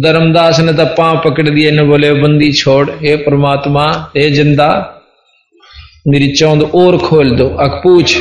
[0.00, 3.86] धर्मदास ने तो पाँव पकड़ दिए, ने बोले, बंदी छोड़, हे परमात्मा,
[4.16, 4.68] हे ज़िंदा,
[6.08, 8.16] मेरी चौंद और खोल दो। अक पूछ,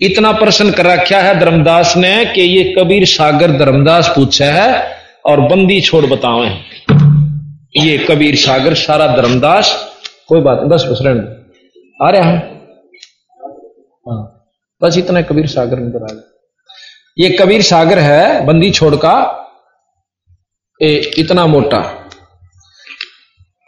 [0.00, 5.40] इतना प्रश्न कर रखा है धर्मदास ने कि ये कबीर सागर धर्मदास पूछा है और
[5.48, 6.48] बंदी छोड़ बतावे
[7.76, 9.70] ये कबीर सागर सारा धर्मदास
[10.28, 11.20] कोई बात नहीं बस बस रहने
[12.00, 12.38] आ रहा है
[14.06, 14.22] हाँ।
[14.82, 16.22] बस इतना कबीर सागर नज़र आ गया
[17.18, 19.14] ये कबीर सागर है बंदी छोड़ का
[20.80, 21.80] ए, इतना मोटा।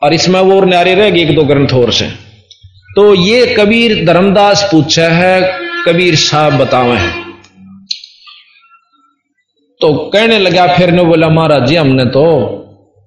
[0.02, 2.08] और इसमें वो और न्यारे रह गए एक दो ग्रंथ और से।
[2.96, 5.40] तो ये कबीर धर्मदास पूछा है
[5.86, 7.23] कबीर साहब बतावे हैं।
[9.80, 12.24] तो कहने लगा, फिर ने बोला, महाराज जी, हमने तो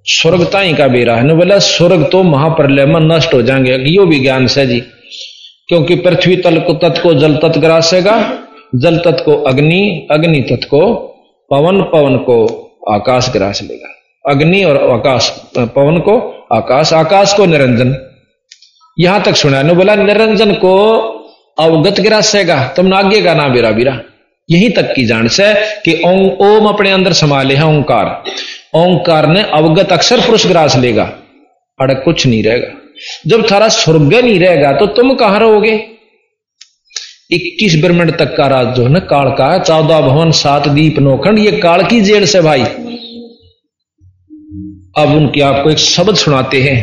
[0.06, 4.06] स्वर्ग ताई का बेरा है। ने बोला, स्वर्ग तो महाप्रलय में नष्ट हो जाएँगे। यो
[4.06, 4.80] भी ज्ञान से जी,
[5.68, 8.34] क्योंकि पृथ्वी तल को तत्व को जल तत्व ग्रासेगा,
[8.76, 10.96] जल तत्व को अग्नि अग्नि तत्व को
[11.52, 12.38] पवन पवन को
[12.90, 17.96] आकाश ग्रास लेगा। अग्नि और आकाश, पवन को आकाश आकाश को निरंजन।
[19.00, 20.74] यहाँ तक सुना बोला, निरंजन को
[21.60, 24.00] अवगत ग्रासेगा, तुमने आगे का ना बेरा बीरा
[24.50, 25.54] यहीं तक की जान से
[25.86, 28.06] कि ओम अपने अंदर संभाले है ओंकार।
[28.76, 31.04] ओंकार ने अवगत अक्षर पुरुष ग्रास लेगा,
[31.80, 32.72] अड़क कुछ नहीं रहेगा।
[33.28, 35.74] जब थारा स्वर्ग नहीं रहेगा तो तुम कहाँ रहोगे?
[37.32, 41.40] इक्कीस ब्रह्मंड तक का राज जो है ना, काल का चौदह भवन, सात दीप नौखंड
[41.40, 42.64] ये काल की जेल से भाई।
[44.96, 46.78] अब उनकी आपको एक शब्द सुनाते हैं,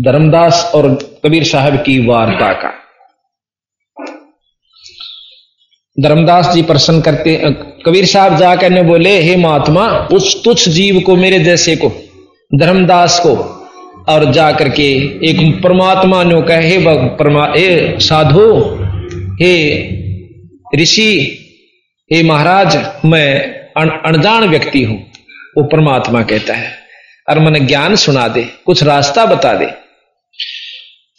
[0.00, 0.88] धर्मदास और
[1.24, 2.72] कबीर साहब की वार्ता का।
[6.00, 7.36] धर्मदास जी प्रश्न करते
[7.86, 11.88] कबीर साहब जाकर ने बोले, हे महात्मा, उस तुच्छ जीव को, मेरे जैसे को,
[12.58, 13.34] धर्मदास को,
[14.08, 14.88] और जा करके
[15.30, 16.84] एक परमात्मा ने कहे, हे
[17.16, 18.46] परमा, हे साधु,
[19.42, 19.54] हे
[20.76, 21.10] ऋषि,
[22.12, 23.42] हे महाराज, मैं
[24.04, 25.06] अनजान व्यक्ति हूँ,
[25.56, 26.72] वो परमात्मा कहता है।
[27.28, 29.87] और मैंने ज्ञान सुना दे, कुछ रास्ता बता दे।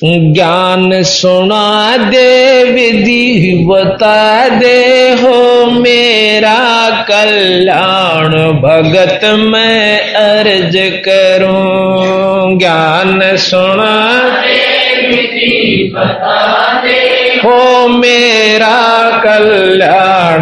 [0.04, 14.30] ज्ञान सुना दे, विधि बता दे, हो मेरा कल्याण। भगत मैं अर्ज़ करूँ। ज्ञान सुना
[14.30, 20.40] दे, विधि बता दे। हो मेरा कल्याण।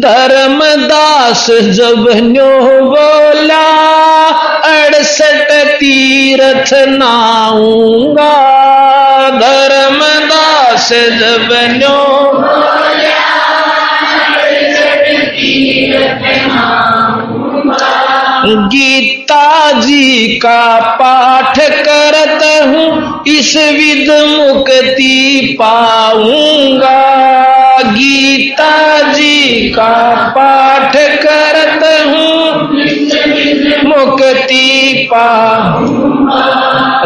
[0.00, 3.78] धर्मदास जब न्यो बोला
[4.88, 8.34] अड़सठ तीर्थ नाऊँगा।
[9.30, 11.98] धर्मदास जब न्यो।
[18.68, 26.98] गीता जी का पाठ करत हूँ, इस विध मुक्ति पाऊँगा।
[27.82, 32.27] गीता जी का पाठ करत हूँ
[33.84, 35.26] मुक्ति पा।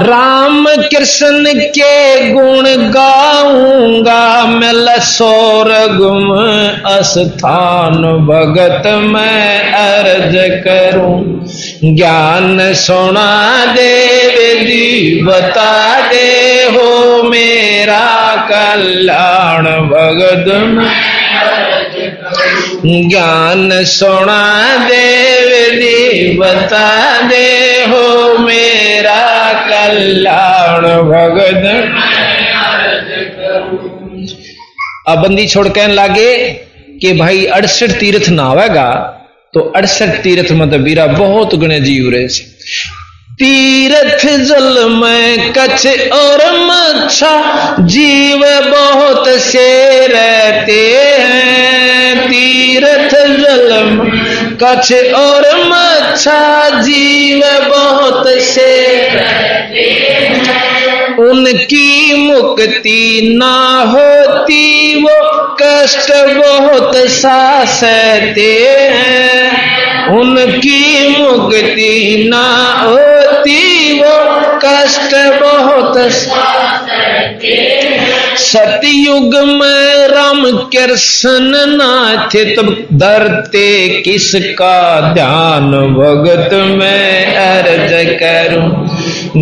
[0.03, 6.31] राम कृष्ण के गुण गाऊँगा मैं लसोर गुम
[6.93, 11.20] अस्थान भगत मैं अर्ज़ करूँ।
[11.85, 13.31] ज्ञान सुना
[13.66, 13.93] दे
[14.29, 16.29] विधि बता दे
[16.68, 18.07] हो मेरा
[18.51, 20.49] कल्याण भगत
[22.84, 24.42] ज्ञान सुना
[24.88, 25.04] दे,
[25.46, 26.88] विधि बता
[27.22, 27.46] दे,
[27.84, 31.64] हो मेरा कल्याण भगत।
[35.08, 36.32] अब बंदी छोड़ कहने लागे
[37.00, 38.88] कि भाई अड़सठ तीर्थ ना आवेगा
[39.54, 42.28] तो अड़सठ तीर्थ मतलब बीरा बहुत गुणे जीव रहे
[43.33, 50.80] तीर्थ जल में कछ और मच्छा, जीव बहुत से रहते
[51.20, 54.11] हैं। तीर्थ जल में
[54.62, 58.70] कछ और मच्छा, जीव बहुत से
[61.18, 63.57] उनकी मुक्ति ना
[63.89, 69.72] होती, वो कष्ट बहुत सा सहते हैं।
[70.11, 72.46] उनकी मुक्ति ना
[72.82, 73.59] होती
[74.00, 74.18] वो
[74.64, 75.98] कष्ट बहुत
[78.38, 85.70] सतयुग में राम कृष्ण नाथ तब डरते किसका ध्यान?
[85.94, 88.70] भगत में अर्ज़ करूँ,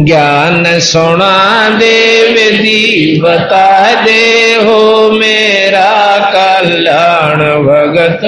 [0.04, 1.96] ज्ञान सुना दे,
[2.32, 8.20] विधि बता दे हो मेरा कल्याण। भगत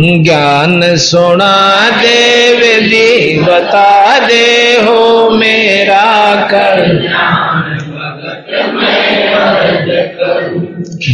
[0.00, 1.54] ज्ञान सुना
[1.90, 4.44] दे विधि बता दे
[4.82, 6.82] हो मेरा कर।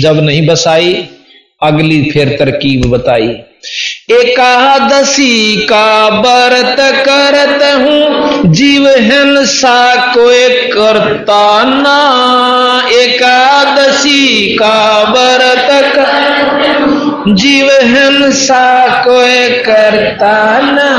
[0.00, 0.92] जब नहीं बसाई,
[1.62, 3.28] अगली फिर तरकीब बताई।
[4.10, 6.76] एकादशी का व्रत
[7.08, 11.98] करत हूँ, जीव हिंसा कोई करता ना।
[12.92, 16.73] एकादशी का व्रत कर
[17.28, 20.90] जीव हिंसा कोई करता ना।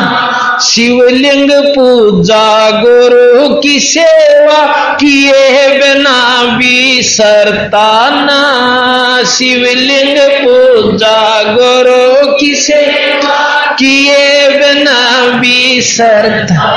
[0.62, 4.62] शिवलिंग पूजा गुरु की सेवा
[4.94, 13.42] किए बिना भी सरता ना। शिवलिंग पूजा गुरु की सेवा
[13.72, 16.72] किए बिना भी सरता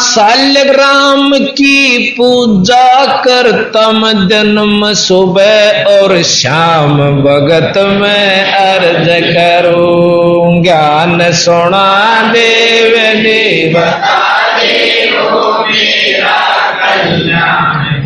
[0.00, 11.86] सालग्राम की पूजा कर तम जन्म सुबह और शाम भगत में अर्ज़ करूँ। ज्ञान सोना
[12.32, 12.79] देव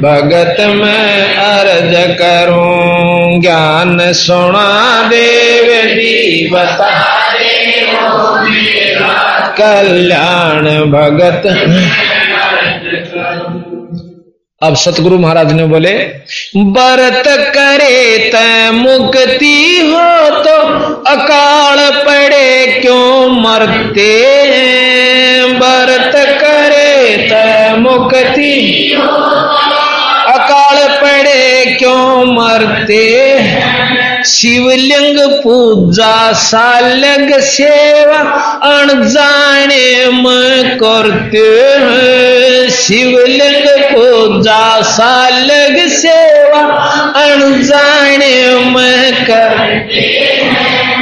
[0.03, 4.69] भगत में अर्ज़ करूँ ज्ञान सुना
[5.09, 6.91] देव जी बता
[9.59, 11.43] कल्याण भगत
[14.65, 15.93] अब सतगुरु महाराज ने बोले,
[16.77, 17.25] बरत
[17.57, 18.41] करे त
[18.75, 19.57] मुक्ति
[19.89, 20.55] हो तो
[21.13, 24.13] अकाल पड़े क्यों मरते
[25.61, 28.55] बरत करे त मुक्ति
[30.35, 33.03] अकाल पड़े क्यों मरते
[34.27, 38.19] शिवलिंग पूजा सालग सेवा
[38.69, 41.45] अनजाने में करते
[42.77, 46.63] शिवलिंग पूजा सालग सेवा
[47.25, 48.35] अनजाने
[48.71, 50.03] में करते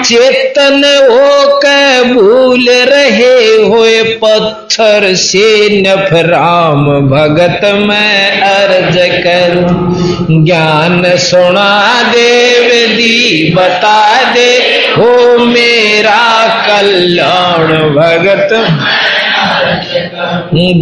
[0.04, 5.48] चेतन हो के भूल रहे होए पत्थर से
[5.82, 14.48] नफराम भगत मैं अर्ज़ करूँ। ज्ञान सुना देव दी बता दे।
[14.96, 18.48] हो मेरा कल्याण भगत।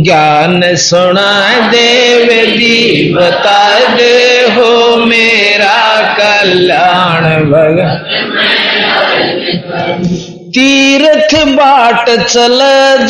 [0.02, 2.26] ज्ञान सुना देव
[2.56, 8.06] दी बता दे। हो मेरा कल्याण भगत।
[10.50, 12.60] तीर्थ बाट चल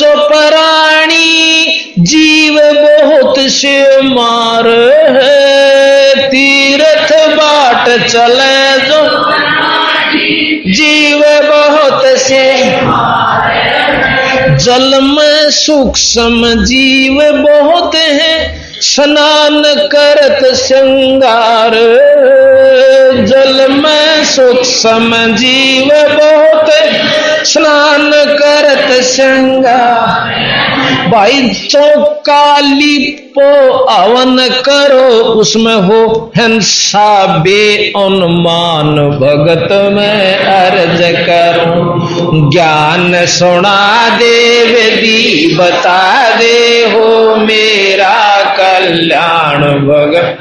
[0.01, 1.70] जो पराणी
[2.01, 4.69] जीव बहुत से मार
[5.17, 8.39] है, तीर्थ बाट चल
[8.79, 9.03] जो।
[10.73, 12.63] जीव बहुत से
[14.57, 21.75] जल में सूक्ष्म जीव बहुत है, स्नान करत श्रृंगार।
[23.25, 26.71] जल में सूक्ष्म जीव बहुत
[27.47, 30.60] स्नान करत श्रृंगार।
[31.09, 32.99] भाई चौकाली
[33.35, 33.49] पो
[33.87, 35.09] अवन करो,
[35.41, 37.63] उसमें हो हंसा बे
[37.97, 43.79] अनुमान भगत में अर्ज़ करो, ज्ञान सुना
[44.19, 46.03] देव दी बता
[46.37, 46.59] दे,
[46.93, 48.19] हो मेरा
[48.57, 50.39] कल्याण। भगत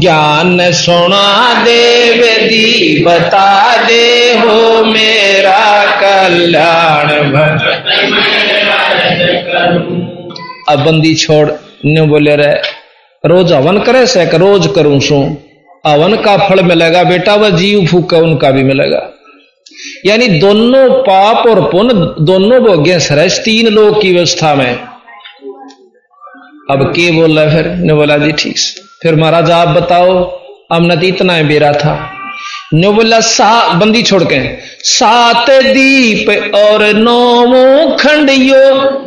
[0.00, 4.04] ज्ञान सुना देव दी बता दे,
[4.38, 5.64] हो मेरा
[6.00, 7.08] कल्याण
[10.68, 11.50] अब बंदी छोड़,
[11.86, 12.54] न्यू बोले रहे,
[13.24, 15.20] रोज हवन करे से कर रोज करूँ सो।
[15.86, 19.02] हवन का फल मिलेगा, बेटा वह जीव फूक, उनका भी मिलेगा।
[20.06, 21.94] यानी दोनों पाप और पुण्य,
[22.24, 24.74] दोनों भोग्य सरस तीन लोग की व्यवस्था में।
[26.70, 27.66] अब के बोल रहा फिर?
[27.66, 28.56] ने बोला, जी ठीक
[29.02, 30.22] फिर महाराज, आप बताओ
[30.72, 32.17] अब नदी इतना बेरा था।
[32.74, 34.38] ने बोला सा बंदी छोड़ के।
[34.84, 38.58] सात दीप और नौ खंडियो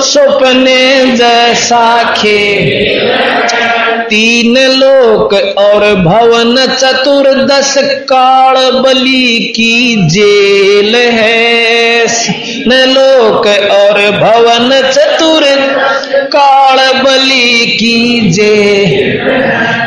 [0.00, 0.80] सपने
[1.16, 3.10] जैसा खेल
[4.08, 11.86] तीन लोक और भवन चतुर्दश काल बलि की जेल है।
[12.68, 15.42] लोक और भवन चतुर
[16.26, 19.20] काल बलि की जे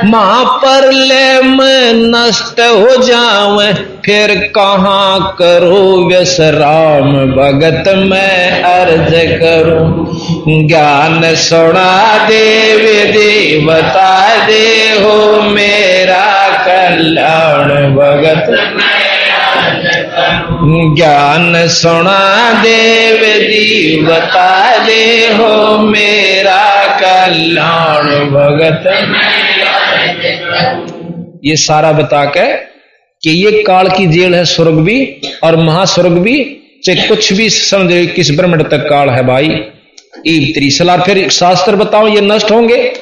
[0.06, 3.74] माँ पर ले मैं नष्ट हो जाऊँ,
[4.06, 6.08] फिर कहाँ करो?
[6.08, 11.92] व्यसराम भगत मैं अर्ज़ करूँ। ज्ञान सुना
[12.28, 12.80] देव
[13.12, 14.68] देवता दे
[15.00, 16.26] हो मेरा
[16.58, 18.46] कल्याण भगत।
[20.96, 22.20] ज्ञान सुना
[22.64, 26.64] देव दी बता दे हो मेरा
[26.98, 28.84] कल्याण भगत।
[31.46, 32.48] ये सारा बता के
[33.24, 35.00] कि ये काल की जेल है स्वर्ग भी
[35.44, 36.38] और महास्वर्ग भी,
[36.86, 39.62] चाहे कुछ भी समझे किस ब्रह्मंड तक काल है भाई।
[40.28, 42.94] ईव त्रिसला फिर शास्त्र बताओ, ये नष्ट होंगे?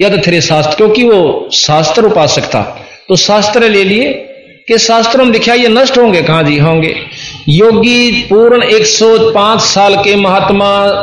[0.00, 4.12] या तो तेरे शास्त्र, क्योंकि वो शास्त्र उपासक था। तो शास्त्र ले लिए
[4.68, 6.96] कि शास्त्रों में लिखा, ये नष्ट होंगे, कहाँ जी होंगे?
[7.48, 10.94] योगी पूर्ण 105 साल के महात्मा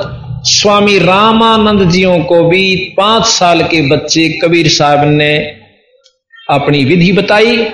[0.44, 5.38] स्वामी रामानंद जियों को भी पाँच साल के बच्चे कबीर साहब ने
[6.50, 7.68] अपनी विधि बताई,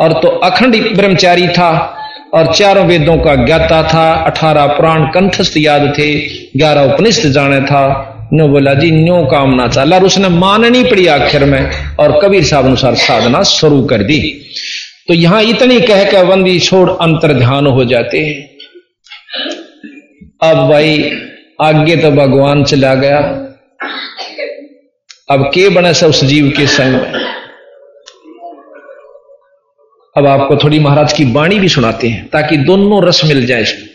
[0.00, 1.91] और तो अखंड ब्रह्मचारी था।
[2.34, 6.14] और चारों वेदों का ज्ञाता था। अठारह पुराण कंठस्थ याद थे,
[6.58, 11.06] ग्यारह उपनिष्ठ जाने था। नो बोला, जी, न्यो काम ना चला और उसने माननी पड़ी
[11.06, 11.70] आखिर में
[12.00, 14.44] और कबीर साहब अनुसार साधना शुरू कर दी।
[15.08, 18.50] तो यहाँ इतनी कह के बंदी छोड़ अंतर ध्यान हो जाते हैं।
[20.42, 21.12] अब भाई,
[21.60, 23.18] आगे तो भगवान चला गया।
[25.30, 27.41] अब के बने से उस जीव के संग। में
[30.16, 33.88] अब आपको थोड़ी महाराज की वाणी भी सुनाते हैं, ताकि दोनों रस मिल जाए। इसमें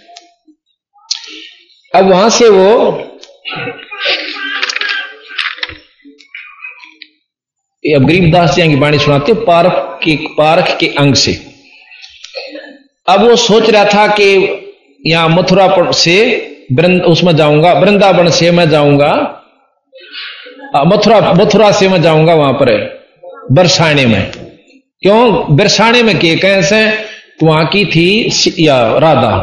[1.94, 2.70] अब वहाँ से वो
[7.84, 11.34] अब गरीबदास जी की वाणी सुनाते पारख के पारख के अंग से।
[13.08, 14.28] अब वो सोच रहा था कि
[15.06, 16.18] यहाँ मथुरा से
[17.08, 19.14] उसमें जाऊँगा, वृंदावन से मैं जाऊँगा
[20.88, 22.72] मथुरा मथुरा से मैं जाऊँगा वहाँ पर,
[23.52, 24.47] बरसाने में।
[25.02, 25.56] क्यों?
[25.56, 26.90] बरसाने में के कैसे
[27.40, 29.38] तो वहाँ की थी या राधा।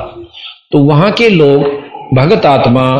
[0.72, 1.62] तो वहाँ के लोग
[2.16, 2.90] भगत आत्मा,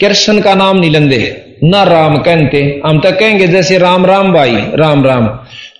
[0.00, 4.56] कृष्ण का नाम नहीं लेंदे। न राम कहते हम तो कहेंगे, जैसे राम राम भाई,
[4.74, 5.26] राम राम।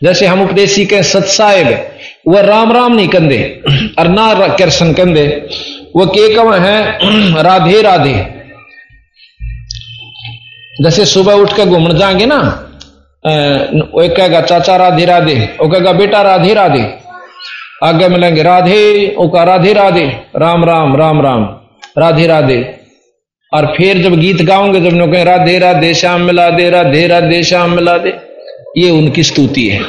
[0.03, 1.89] जैसे हम उपदेशी कहें सत्साहेब
[2.29, 3.62] वह राम राम नहीं कंदे
[3.99, 5.27] और ना कृष्ण कंदे
[5.97, 6.99] वो के कम है?
[7.43, 8.14] राधे राधे।
[10.83, 12.68] जैसे सुबह उठ के घूमने जाएँगे ना
[13.27, 16.95] वो कहेगा, चाचा राधे राधे। वो कहेगा, बेटा राधे राधे।
[17.85, 20.07] आगे मिलेंगे राधे। ओका राधे राधे।
[20.37, 21.43] राम राम राम राम।
[21.99, 22.77] राधे राधे।
[23.55, 27.70] और फिर जब गीत गाओगे, जब लोग राधे राधे, श्याम मिला दे, राधे राधे, श्याम
[27.70, 28.18] मिला दे।
[28.77, 29.83] ये उनकी स्तुति है।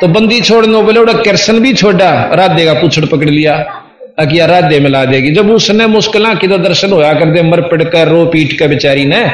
[0.00, 3.82] तो बंदी छोड़ने बोले, उड़ा कृष्ण भी छोड़ा। राधे का पुछड़ पकड़ लिया।
[4.18, 7.90] अकिया राधे मिला देगी। जब उसने मुश्किल की तो दर्शन होया कर दे, मर पिट
[7.90, 9.30] कर रो पीट कर बेचारी ने।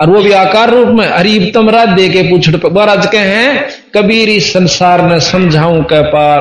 [0.00, 4.40] और वो भी आकार रूप में हरीब तम दे के पूछड़ महाराज के हैं, कबीर
[4.40, 6.00] संसार ने समझाऊं के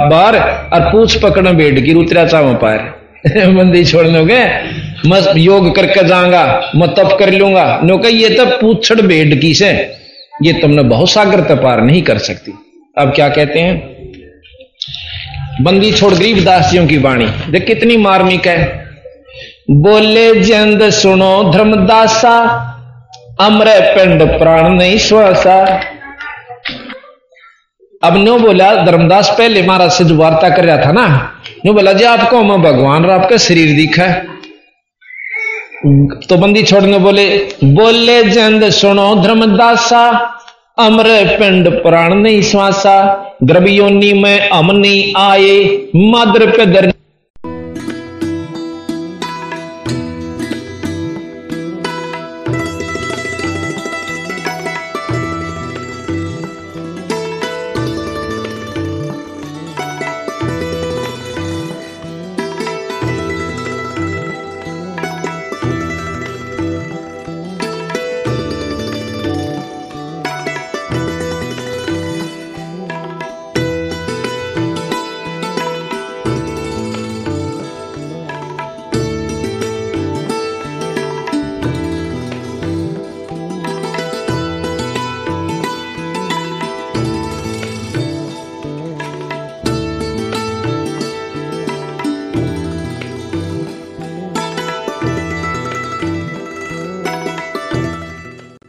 [0.09, 0.37] बार,
[0.73, 4.45] और पूछ पकड़ बैठ की उतरा चाव पार। बंदी छोड़ लोगे
[5.05, 9.53] मस्त योग करके जाऊँगा, मैं तप कर लूँगा। नो कह, ये तब पूछड़ बेड की
[9.53, 9.91] से।
[10.43, 12.53] ये तुमने बहुत सागर तपार नहीं कर सकती।
[12.97, 13.99] अब क्या कहते हैं?
[15.61, 18.89] बंदी छोड़ गरीब दासियों की वाणी। देख कितनी मार्मिक है।
[19.71, 22.65] बोले जंद सुनो धर्मदासा
[23.39, 25.57] अमरे पिंड प्राण नहीं श्वासा।
[28.03, 31.07] अब नो बोला, धर्मदास पहले महाराज से जो वार्ता कर रहा था ना
[31.65, 34.07] नो बोला, जी, आपको मैं भगवान और आपका शरीर दिखा।
[36.27, 37.25] तो बंदी छोड़ने बोले
[37.63, 40.03] बोले जंद सुनो धर्मदासा,
[40.79, 41.07] अमर
[41.39, 42.95] पिंड प्राण नहीं श्वासा
[43.43, 45.57] द्रव्योनी में हम नहीं आए,
[45.95, 46.91] माद्र पे दर